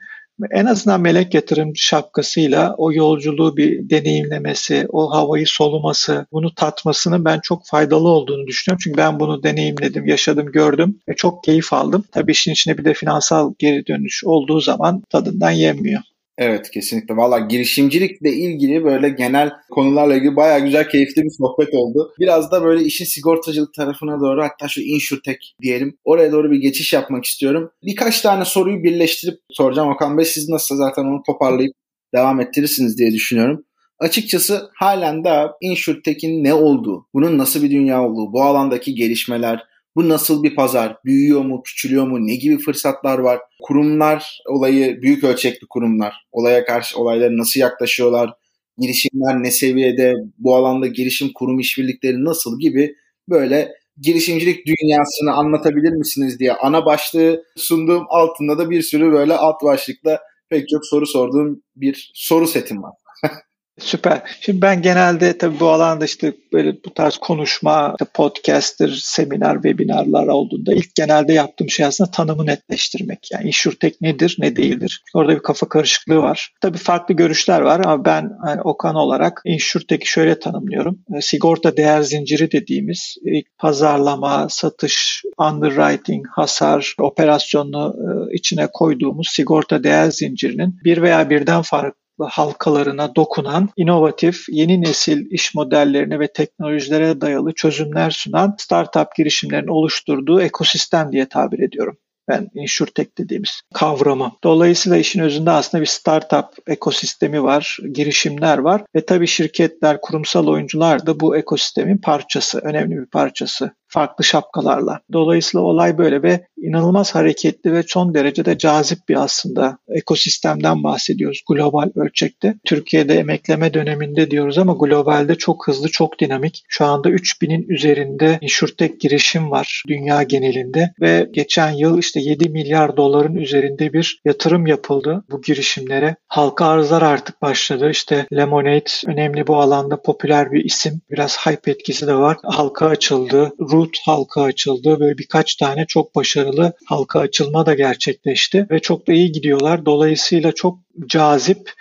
en 0.52 0.65
azından 0.65 1.02
melek 1.02 1.34
yatırım 1.34 1.71
şapkasıyla 1.76 2.76
o 2.78 2.93
yolculuğu 2.93 3.58
bir 3.58 3.89
deneyimlemesi, 3.89 4.86
o 4.89 5.12
havayı 5.12 5.47
soluması, 5.47 6.26
bunu 6.32 6.56
tatmasının 6.56 7.26
ben 7.26 7.39
çok 7.43 7.65
faydalı 7.65 8.08
olduğunu 8.08 8.47
düşünüyorum. 8.47 8.82
Çünkü 8.84 8.97
ben 8.97 9.19
bunu 9.19 9.43
deneyimledim, 9.43 10.06
yaşadım, 10.06 10.52
gördüm 10.52 11.00
ve 11.10 11.15
çok 11.15 11.43
keyif 11.43 11.74
aldım. 11.74 12.04
Tabii 12.12 12.32
işin 12.32 12.52
içine 12.52 12.78
bir 12.78 12.86
de 12.86 12.93
finansal 12.93 13.54
geri 13.60 13.88
dönüş 13.88 14.24
olduğu 14.26 14.62
zaman 14.62 15.04
tadından 15.10 15.52
yenmiyor. 15.52 16.02
Evet 16.43 16.71
kesinlikle. 16.71 17.17
Valla 17.17 17.39
girişimcilikle 17.39 18.34
ilgili 18.34 18.84
böyle 18.84 19.10
genel 19.10 19.51
konularla 19.69 20.15
ilgili 20.15 20.36
baya 20.36 20.60
güzel 20.60 20.89
keyifli 20.89 21.23
bir 21.23 21.30
sohbet 21.30 21.73
oldu. 21.73 22.13
Biraz 22.19 22.51
da 22.51 22.63
böyle 22.63 22.84
işin 22.84 23.06
sigortacılık 23.06 23.73
tarafına 23.73 24.19
doğru 24.19 24.43
hatta 24.43 24.67
şu 24.67 24.82
insurtech 24.82 25.38
diyelim 25.62 25.97
oraya 26.04 26.32
doğru 26.32 26.51
bir 26.51 26.58
geçiş 26.58 26.93
yapmak 26.93 27.25
istiyorum. 27.25 27.71
Birkaç 27.84 28.21
tane 28.21 28.45
soruyu 28.45 28.84
birleştirip 28.84 29.39
soracağım 29.51 29.89
Okan 29.89 30.17
Bey. 30.17 30.25
Siz 30.25 30.49
nasıl 30.49 30.75
zaten 30.75 31.04
onu 31.04 31.23
toparlayıp 31.25 31.73
devam 32.15 32.41
ettirirsiniz 32.41 32.97
diye 32.97 33.12
düşünüyorum. 33.12 33.65
Açıkçası 33.99 34.69
halen 34.75 35.23
daha 35.23 35.54
insurtech'in 35.62 36.43
ne 36.43 36.54
olduğu, 36.54 37.08
bunun 37.13 37.38
nasıl 37.38 37.63
bir 37.63 37.71
dünya 37.71 38.04
olduğu, 38.04 38.34
bu 38.34 38.43
alandaki 38.43 38.95
gelişmeler, 38.95 39.63
bu 39.95 40.10
nasıl 40.10 40.43
bir 40.43 40.56
pazar? 40.56 40.97
Büyüyor 41.06 41.41
mu, 41.41 41.62
küçülüyor 41.63 42.08
mu? 42.08 42.27
Ne 42.27 42.36
gibi 42.36 42.58
fırsatlar 42.58 43.19
var? 43.19 43.39
Kurumlar 43.62 44.41
olayı 44.49 45.01
büyük 45.01 45.23
ölçekli 45.23 45.67
kurumlar. 45.67 46.13
Olaya 46.32 46.65
karşı 46.65 46.99
olaylara 46.99 47.38
nasıl 47.38 47.60
yaklaşıyorlar? 47.60 48.34
Girişimler 48.77 49.43
ne 49.43 49.51
seviyede? 49.51 50.13
Bu 50.38 50.56
alanda 50.56 50.88
girişim 50.88 51.30
kurum 51.36 51.60
işbirlikleri 51.60 52.25
nasıl 52.25 52.60
gibi 52.60 52.95
böyle 53.30 53.71
girişimcilik 53.97 54.65
dünyasını 54.67 55.34
anlatabilir 55.34 55.91
misiniz 55.91 56.39
diye 56.39 56.54
ana 56.54 56.86
başlığı 56.86 57.43
sunduğum 57.56 58.04
altında 58.10 58.58
da 58.58 58.69
bir 58.69 58.82
sürü 58.82 59.12
böyle 59.12 59.34
alt 59.34 59.63
başlıkla 59.63 60.19
pek 60.49 60.69
çok 60.69 60.86
soru 60.86 61.08
sorduğum 61.08 61.63
bir 61.75 62.12
soru 62.13 62.47
setim 62.47 62.84
var. 62.84 62.93
Süper. 63.79 64.21
Şimdi 64.41 64.62
ben 64.62 64.81
genelde 64.81 65.38
tabii 65.38 65.60
bu 65.60 65.69
alanda 65.69 66.05
işte 66.05 66.34
böyle 66.53 66.73
bu 66.86 66.93
tarz 66.93 67.17
konuşma, 67.17 67.95
podcast'tir, 68.13 68.99
seminer, 69.03 69.53
webinarlar 69.53 70.27
olduğunda 70.27 70.73
ilk 70.73 70.95
genelde 70.95 71.34
yaptığım 71.34 71.69
şey 71.69 71.86
aslında 71.86 72.12
tanımı 72.12 72.45
netleştirmek. 72.45 73.29
Yani 73.31 73.47
insurtech 73.47 74.01
nedir, 74.01 74.36
ne 74.39 74.55
değildir? 74.55 75.03
Orada 75.13 75.36
bir 75.36 75.39
kafa 75.39 75.69
karışıklığı 75.69 76.17
var. 76.17 76.53
Tabii 76.62 76.77
farklı 76.77 77.15
görüşler 77.15 77.62
var 77.62 77.79
ama 77.79 78.05
ben 78.05 78.29
hani 78.45 78.62
Okan 78.62 78.95
olarak 78.95 79.41
insurtech'i 79.45 80.07
şöyle 80.07 80.39
tanımlıyorum. 80.39 80.99
E, 81.17 81.21
sigorta 81.21 81.77
değer 81.77 82.01
zinciri 82.01 82.51
dediğimiz 82.51 83.15
pazarlama, 83.57 84.47
satış, 84.49 85.23
underwriting, 85.38 86.25
hasar 86.31 86.95
operasyonunu 86.99 87.95
e, 87.97 88.36
içine 88.36 88.67
koyduğumuz 88.73 89.27
sigorta 89.31 89.84
değer 89.84 90.12
zincirinin 90.12 90.79
bir 90.84 91.01
veya 91.01 91.29
birden 91.29 91.62
farklı 91.62 92.00
halkalarına 92.29 93.15
dokunan 93.15 93.69
inovatif, 93.77 94.45
yeni 94.49 94.81
nesil 94.81 95.31
iş 95.31 95.55
modellerine 95.55 96.19
ve 96.19 96.34
teknolojilere 96.34 97.21
dayalı 97.21 97.53
çözümler 97.53 98.12
sunan 98.12 98.55
startup 98.60 99.15
girişimlerin 99.15 99.67
oluşturduğu 99.67 100.41
ekosistem 100.41 101.12
diye 101.12 101.29
tabir 101.29 101.60
ediyorum 101.60 101.97
ben 102.27 102.47
insurtech 102.53 103.17
dediğimiz 103.17 103.62
kavramı. 103.73 104.31
Dolayısıyla 104.43 104.97
işin 104.97 105.19
özünde 105.19 105.51
aslında 105.51 105.81
bir 105.81 105.88
startup 105.88 106.45
ekosistemi 106.67 107.43
var, 107.43 107.77
girişimler 107.93 108.57
var 108.57 108.84
ve 108.95 109.05
tabii 109.05 109.27
şirketler, 109.27 110.01
kurumsal 110.01 110.47
oyuncular 110.47 111.05
da 111.05 111.19
bu 111.19 111.38
ekosistemin 111.38 111.97
parçası, 111.97 112.60
önemli 112.60 112.97
bir 112.97 113.05
parçası 113.05 113.71
farklı 113.91 114.23
şapkalarla. 114.23 114.99
Dolayısıyla 115.13 115.65
olay 115.65 115.97
böyle 115.97 116.23
ve 116.23 116.45
inanılmaz 116.58 117.15
hareketli 117.15 117.73
ve 117.73 117.84
son 117.88 118.13
derece 118.13 118.45
de 118.45 118.58
cazip 118.58 118.99
bir 119.10 119.23
aslında 119.23 119.77
ekosistemden 119.89 120.84
bahsediyoruz 120.84 121.41
global 121.49 121.89
ölçekte. 121.95 122.56
Türkiye'de 122.65 123.13
emekleme 123.13 123.73
döneminde 123.73 124.32
diyoruz 124.32 124.58
ama 124.58 124.73
globalde 124.73 125.36
çok 125.36 125.67
hızlı, 125.67 125.89
çok 125.89 126.19
dinamik. 126.19 126.63
Şu 126.67 126.86
anda 126.86 127.10
3000'in 127.10 127.69
üzerinde 127.69 128.38
insurtech 128.41 128.99
girişim 128.99 129.51
var 129.51 129.84
dünya 129.88 130.23
genelinde 130.23 130.93
ve 131.01 131.30
geçen 131.32 131.71
yıl 131.71 131.99
işte 131.99 132.19
7 132.19 132.49
milyar 132.49 132.97
doların 132.97 133.36
üzerinde 133.36 133.93
bir 133.93 134.21
yatırım 134.25 134.67
yapıldı 134.67 135.23
bu 135.32 135.41
girişimlere. 135.41 136.15
Halka 136.27 136.65
arzlar 136.65 137.01
artık 137.01 137.41
başladı. 137.41 137.89
İşte 137.89 138.25
Lemonade 138.36 138.89
önemli 139.08 139.47
bu 139.47 139.56
alanda 139.56 140.01
popüler 140.01 140.51
bir 140.51 140.65
isim. 140.65 141.01
Biraz 141.12 141.38
hype 141.38 141.71
etkisi 141.71 142.08
de 142.08 142.15
var. 142.15 142.38
Halka 142.43 142.88
açıldı. 142.88 143.51
Root 143.81 143.97
halka 144.05 144.41
açıldı. 144.41 144.99
Böyle 144.99 145.17
birkaç 145.17 145.55
tane 145.55 145.85
çok 145.85 146.15
başarılı 146.15 146.73
halka 146.85 147.19
açılma 147.19 147.65
da 147.65 147.73
gerçekleşti 147.73 148.67
ve 148.71 148.79
çok 148.79 149.07
da 149.07 149.13
iyi 149.13 149.31
gidiyorlar. 149.31 149.85
Dolayısıyla 149.85 150.51
çok 150.51 150.79
cazip 151.07 151.71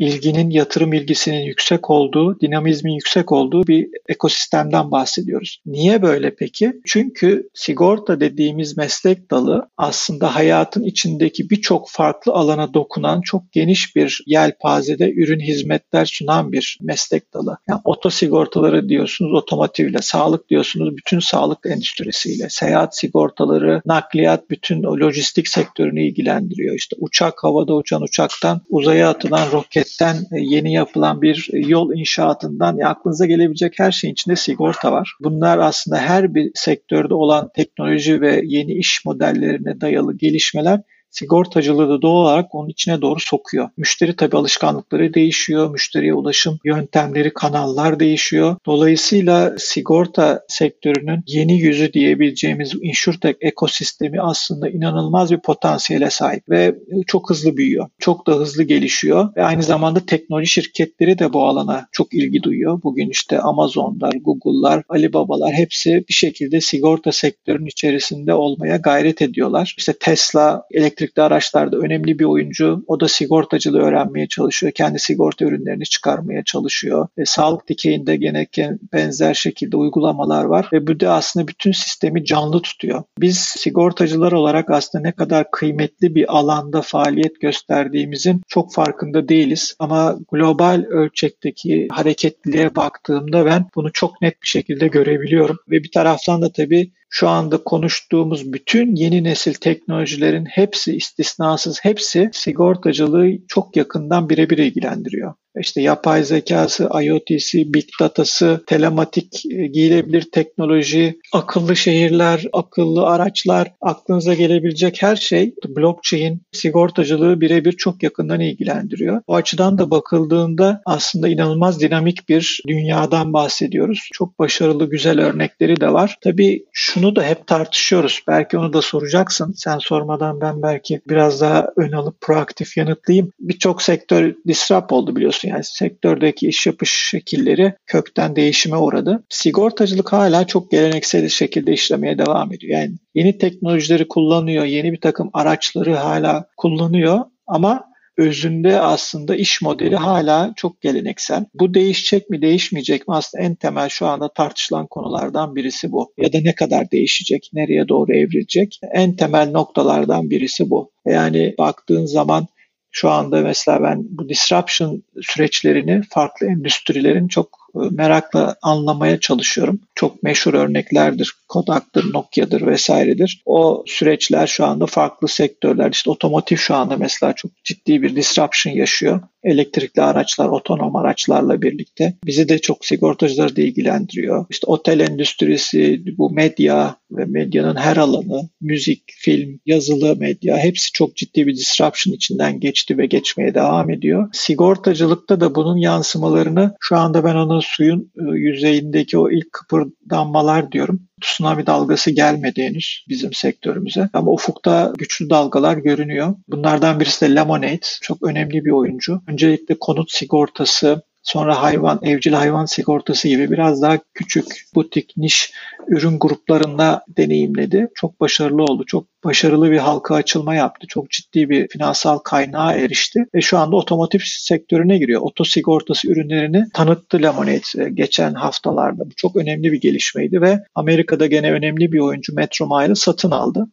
ilginin, 0.00 0.50
yatırım 0.50 0.92
ilgisinin 0.92 1.40
yüksek 1.40 1.90
olduğu, 1.90 2.40
dinamizmin 2.40 2.92
yüksek 2.92 3.32
olduğu 3.32 3.66
bir 3.66 3.88
ekosistemden 4.08 4.90
bahsediyoruz. 4.90 5.60
Niye 5.66 6.02
böyle 6.02 6.34
peki? 6.34 6.72
Çünkü 6.86 7.48
sigorta 7.54 8.20
dediğimiz 8.20 8.76
meslek 8.76 9.30
dalı 9.30 9.68
aslında 9.76 10.34
hayatın 10.34 10.84
içindeki 10.84 11.50
birçok 11.50 11.90
farklı 11.90 12.32
alana 12.32 12.74
dokunan 12.74 13.20
çok 13.20 13.52
geniş 13.52 13.96
bir 13.96 14.22
yelpazede 14.26 15.12
ürün 15.12 15.40
hizmetler 15.40 16.04
sunan 16.04 16.52
bir 16.52 16.78
meslek 16.82 17.34
dalı. 17.34 17.56
Yani 17.68 17.80
oto 17.84 18.10
sigortaları 18.10 18.88
diyorsunuz 18.88 19.34
otomotivle, 19.34 19.98
sağlık 20.02 20.48
diyorsunuz 20.50 20.96
bütün 20.96 21.18
sağlık 21.18 21.58
endüstrisiyle, 21.66 22.46
seyahat 22.50 22.96
sigortaları, 22.96 23.82
nakliyat 23.86 24.50
bütün 24.50 24.82
o 24.82 24.96
lojistik 24.96 25.48
sektörünü 25.48 26.02
ilgilendiriyor. 26.06 26.74
İşte 26.74 26.96
uçak 26.98 27.44
havada 27.44 27.74
uçan 27.74 28.02
uçaktan 28.02 28.60
uzaya 28.68 29.10
atılan 29.10 29.52
roket 29.52 29.89
marketten 29.90 30.36
e, 30.36 30.40
yeni 30.40 30.72
yapılan 30.72 31.22
bir 31.22 31.48
yol 31.52 31.92
inşaatından 31.92 32.76
ya 32.76 32.88
aklınıza 32.88 33.26
gelebilecek 33.26 33.74
her 33.78 33.92
şeyin 33.92 34.12
içinde 34.12 34.36
sigorta 34.36 34.92
var. 34.92 35.16
Bunlar 35.20 35.58
aslında 35.58 35.98
her 35.98 36.34
bir 36.34 36.50
sektörde 36.54 37.14
olan 37.14 37.50
teknoloji 37.56 38.20
ve 38.20 38.40
yeni 38.44 38.72
iş 38.72 39.04
modellerine 39.04 39.80
dayalı 39.80 40.16
gelişmeler 40.16 40.80
sigortacılığı 41.10 41.88
da 41.88 42.02
doğal 42.02 42.20
olarak 42.20 42.54
onun 42.54 42.68
içine 42.68 43.00
doğru 43.00 43.20
sokuyor. 43.20 43.70
Müşteri 43.76 44.16
tabi 44.16 44.36
alışkanlıkları 44.36 45.14
değişiyor, 45.14 45.70
müşteriye 45.70 46.14
ulaşım 46.14 46.58
yöntemleri, 46.64 47.34
kanallar 47.34 48.00
değişiyor. 48.00 48.56
Dolayısıyla 48.66 49.54
sigorta 49.58 50.42
sektörünün 50.48 51.22
yeni 51.26 51.60
yüzü 51.60 51.92
diyebileceğimiz 51.92 52.72
insurtech 52.82 53.36
ekosistemi 53.40 54.22
aslında 54.22 54.68
inanılmaz 54.68 55.30
bir 55.30 55.40
potansiyele 55.40 56.10
sahip 56.10 56.48
ve 56.50 56.74
çok 57.06 57.30
hızlı 57.30 57.56
büyüyor. 57.56 57.88
Çok 57.98 58.26
da 58.26 58.32
hızlı 58.32 58.62
gelişiyor 58.62 59.36
ve 59.36 59.44
aynı 59.44 59.62
zamanda 59.62 60.06
teknoloji 60.06 60.46
şirketleri 60.46 61.18
de 61.18 61.32
bu 61.32 61.44
alana 61.44 61.86
çok 61.92 62.14
ilgi 62.14 62.42
duyuyor. 62.42 62.82
Bugün 62.82 63.10
işte 63.10 63.38
Amazon'lar, 63.38 64.12
Google'lar, 64.12 64.82
Alibabalar 64.88 65.52
hepsi 65.52 66.04
bir 66.08 66.14
şekilde 66.14 66.60
sigorta 66.60 67.12
sektörünün 67.12 67.66
içerisinde 67.66 68.34
olmaya 68.34 68.76
gayret 68.76 69.22
ediyorlar. 69.22 69.74
İşte 69.78 69.92
Tesla 70.00 70.62
elektrik 70.70 70.99
elektrikli 71.00 71.22
araçlarda 71.22 71.76
önemli 71.76 72.18
bir 72.18 72.24
oyuncu. 72.24 72.84
O 72.86 73.00
da 73.00 73.08
sigortacılığı 73.08 73.80
öğrenmeye 73.80 74.28
çalışıyor. 74.28 74.72
Kendi 74.72 74.98
sigorta 74.98 75.44
ürünlerini 75.44 75.84
çıkarmaya 75.84 76.44
çalışıyor. 76.44 77.08
E, 77.18 77.24
sağlık 77.24 77.68
dikeyinde 77.68 78.16
gene 78.16 78.46
benzer 78.92 79.34
şekilde 79.34 79.76
uygulamalar 79.76 80.44
var 80.44 80.68
ve 80.72 80.86
bu 80.86 81.00
da 81.00 81.12
aslında 81.12 81.48
bütün 81.48 81.72
sistemi 81.72 82.24
canlı 82.24 82.62
tutuyor. 82.62 83.02
Biz 83.18 83.38
sigortacılar 83.38 84.32
olarak 84.32 84.70
aslında 84.70 85.02
ne 85.02 85.12
kadar 85.12 85.50
kıymetli 85.50 86.14
bir 86.14 86.38
alanda 86.38 86.82
faaliyet 86.82 87.40
gösterdiğimizin 87.40 88.42
çok 88.48 88.74
farkında 88.74 89.28
değiliz. 89.28 89.74
Ama 89.78 90.18
global 90.32 90.84
ölçekteki 90.90 91.88
hareketliliğe 91.90 92.76
baktığımda 92.76 93.46
ben 93.46 93.66
bunu 93.74 93.92
çok 93.92 94.22
net 94.22 94.42
bir 94.42 94.48
şekilde 94.48 94.88
görebiliyorum. 94.88 95.56
Ve 95.70 95.82
bir 95.82 95.90
taraftan 95.90 96.42
da 96.42 96.52
tabii 96.52 96.90
şu 97.10 97.28
anda 97.28 97.64
konuştuğumuz 97.64 98.52
bütün 98.52 98.96
yeni 98.96 99.24
nesil 99.24 99.54
teknolojilerin 99.54 100.44
hepsi 100.44 100.96
istisnasız 100.96 101.80
hepsi 101.82 102.30
sigortacılığı 102.32 103.30
çok 103.48 103.76
yakından 103.76 104.28
birebir 104.28 104.58
ilgilendiriyor 104.58 105.34
işte 105.60 105.82
yapay 105.82 106.24
zekası, 106.24 106.88
IoT'si, 107.02 107.74
Big 107.74 107.84
Data'sı, 108.00 108.64
telematik 108.66 109.46
e, 109.46 109.66
giyilebilir 109.66 110.28
teknoloji, 110.32 111.18
akıllı 111.32 111.76
şehirler, 111.76 112.44
akıllı 112.52 113.06
araçlar, 113.06 113.72
aklınıza 113.80 114.34
gelebilecek 114.34 115.02
her 115.02 115.16
şey 115.16 115.54
blockchain, 115.68 116.42
sigortacılığı 116.52 117.40
birebir 117.40 117.72
çok 117.72 118.02
yakından 118.02 118.40
ilgilendiriyor. 118.40 119.22
O 119.26 119.34
açıdan 119.34 119.78
da 119.78 119.90
bakıldığında 119.90 120.82
aslında 120.86 121.28
inanılmaz 121.28 121.80
dinamik 121.80 122.28
bir 122.28 122.62
dünyadan 122.68 123.32
bahsediyoruz. 123.32 124.08
Çok 124.12 124.38
başarılı, 124.38 124.90
güzel 124.90 125.20
örnekleri 125.20 125.80
de 125.80 125.92
var. 125.92 126.18
Tabii 126.20 126.64
şunu 126.72 127.16
da 127.16 127.22
hep 127.22 127.46
tartışıyoruz. 127.46 128.22
Belki 128.28 128.58
onu 128.58 128.72
da 128.72 128.82
soracaksın. 128.82 129.54
Sen 129.56 129.78
sormadan 129.78 130.40
ben 130.40 130.62
belki 130.62 131.00
biraz 131.08 131.40
daha 131.40 131.66
ön 131.76 131.92
alıp 131.92 132.20
proaktif 132.20 132.76
yanıtlayayım. 132.76 133.32
Birçok 133.40 133.82
sektör 133.82 134.34
disrupt 134.46 134.92
oldu 134.92 135.16
biliyorsun 135.16 135.39
biliyorsun 135.44 135.48
yani 135.48 135.64
sektördeki 135.64 136.48
iş 136.48 136.66
yapış 136.66 137.08
şekilleri 137.10 137.74
kökten 137.86 138.36
değişime 138.36 138.76
uğradı. 138.76 139.24
Sigortacılık 139.28 140.12
hala 140.12 140.46
çok 140.46 140.70
geleneksel 140.70 141.28
şekilde 141.28 141.72
işlemeye 141.72 142.18
devam 142.18 142.52
ediyor. 142.52 142.78
Yani 142.78 142.92
yeni 143.14 143.38
teknolojileri 143.38 144.08
kullanıyor, 144.08 144.64
yeni 144.64 144.92
bir 144.92 145.00
takım 145.00 145.30
araçları 145.32 145.94
hala 145.94 146.46
kullanıyor 146.56 147.20
ama 147.46 147.90
özünde 148.18 148.80
aslında 148.80 149.36
iş 149.36 149.62
modeli 149.62 149.96
hala 149.96 150.52
çok 150.56 150.80
geleneksel. 150.80 151.44
Bu 151.54 151.74
değişecek 151.74 152.30
mi 152.30 152.42
değişmeyecek 152.42 153.08
mi 153.08 153.14
aslında 153.14 153.44
en 153.44 153.54
temel 153.54 153.88
şu 153.88 154.06
anda 154.06 154.32
tartışılan 154.32 154.86
konulardan 154.86 155.56
birisi 155.56 155.92
bu. 155.92 156.12
Ya 156.18 156.32
da 156.32 156.38
ne 156.40 156.54
kadar 156.54 156.90
değişecek, 156.90 157.50
nereye 157.52 157.88
doğru 157.88 158.12
evrilecek 158.12 158.80
en 158.94 159.16
temel 159.16 159.50
noktalardan 159.50 160.30
birisi 160.30 160.70
bu. 160.70 160.90
Yani 161.06 161.54
baktığın 161.58 162.06
zaman 162.06 162.46
şu 162.90 163.10
anda 163.10 163.40
mesela 163.40 163.82
ben 163.82 163.98
bu 164.10 164.28
disruption 164.28 165.02
süreçlerini 165.22 166.02
farklı 166.10 166.46
endüstrilerin 166.46 167.28
çok 167.28 167.60
e, 167.74 167.78
merakla 167.90 168.56
anlamaya 168.62 169.20
çalışıyorum. 169.20 169.80
Çok 169.94 170.22
meşhur 170.22 170.54
örneklerdir. 170.54 171.34
Kodak'tır, 171.48 172.14
Nokia'dır 172.14 172.66
vesairedir. 172.66 173.42
O 173.46 173.84
süreçler 173.86 174.46
şu 174.46 174.64
anda 174.66 174.86
farklı 174.86 175.28
sektörler. 175.28 175.90
İşte 175.90 176.10
otomotiv 176.10 176.56
şu 176.56 176.74
anda 176.74 176.96
mesela 176.96 177.32
çok 177.32 177.64
ciddi 177.64 178.02
bir 178.02 178.16
disruption 178.16 178.74
yaşıyor. 178.74 179.20
Elektrikli 179.44 180.02
araçlar, 180.02 180.48
otonom 180.48 180.96
araçlarla 180.96 181.62
birlikte. 181.62 182.14
Bizi 182.24 182.48
de 182.48 182.58
çok 182.58 182.86
sigortacıları 182.86 183.56
da 183.56 183.60
ilgilendiriyor. 183.60 184.46
İşte 184.50 184.66
otel 184.66 185.00
endüstrisi, 185.00 186.02
bu 186.18 186.30
medya 186.30 186.96
ve 187.10 187.24
medyanın 187.24 187.76
her 187.76 187.96
alanı, 187.96 188.48
müzik, 188.60 189.02
film, 189.06 189.60
yazılı 189.66 190.16
medya 190.16 190.58
hepsi 190.58 190.92
çok 190.92 191.16
ciddi 191.16 191.46
bir 191.46 191.56
disruption 191.56 192.14
içinden 192.14 192.60
geçti 192.60 192.98
ve 192.98 193.06
geçmeye 193.06 193.54
devam 193.54 193.90
ediyor. 193.90 194.28
Sigortacılıkta 194.32 195.40
da 195.40 195.54
bunun 195.54 195.76
yansımalarını 195.76 196.74
şu 196.80 196.96
anda 196.96 197.24
ben 197.24 197.34
onu 197.34 197.62
suyun 197.62 198.12
e, 198.18 198.38
yüzeyindeki 198.38 199.18
o 199.18 199.30
ilk 199.30 199.52
kıpırdanmalar 199.52 200.72
diyorum. 200.72 201.09
Tsunami 201.20 201.66
dalgası 201.66 202.10
gelmedi 202.10 202.62
henüz 202.62 203.04
bizim 203.08 203.32
sektörümüze. 203.32 204.08
Ama 204.12 204.32
ufukta 204.32 204.92
güçlü 204.98 205.30
dalgalar 205.30 205.76
görünüyor. 205.76 206.34
Bunlardan 206.48 207.00
birisi 207.00 207.26
de 207.26 207.34
Lemonade. 207.34 207.80
Çok 208.02 208.22
önemli 208.22 208.64
bir 208.64 208.70
oyuncu. 208.70 209.22
Öncelikle 209.26 209.78
konut 209.78 210.10
sigortası, 210.12 211.02
sonra 211.22 211.62
hayvan, 211.62 212.00
evcil 212.02 212.32
hayvan 212.32 212.64
sigortası 212.64 213.28
gibi 213.28 213.50
biraz 213.50 213.82
daha 213.82 213.98
küçük, 214.14 214.46
butik, 214.74 215.12
niş 215.16 215.52
ürün 215.90 216.18
gruplarında 216.18 217.04
deneyimledi. 217.08 217.88
Çok 217.94 218.20
başarılı 218.20 218.62
oldu. 218.62 218.84
Çok 218.86 219.06
başarılı 219.24 219.70
bir 219.70 219.78
halka 219.78 220.14
açılma 220.14 220.54
yaptı. 220.54 220.86
Çok 220.86 221.10
ciddi 221.10 221.50
bir 221.50 221.68
finansal 221.68 222.18
kaynağa 222.18 222.74
erişti 222.74 223.26
ve 223.34 223.40
şu 223.40 223.58
anda 223.58 223.76
otomotiv 223.76 224.20
sektörüne 224.24 224.98
giriyor. 224.98 225.20
Oto 225.20 225.44
sigortası 225.44 226.12
ürünlerini 226.12 226.64
tanıttı 226.74 227.22
Lemonade 227.22 227.84
e, 227.84 227.90
geçen 227.90 228.34
haftalarda. 228.34 229.06
Bu 229.06 229.14
çok 229.16 229.36
önemli 229.36 229.72
bir 229.72 229.80
gelişmeydi 229.80 230.40
ve 230.40 230.60
Amerika'da 230.74 231.26
gene 231.26 231.52
önemli 231.52 231.92
bir 231.92 231.98
oyuncu 231.98 232.34
Metromile'ı 232.34 232.96
satın 232.96 233.30
aldı 233.30 233.66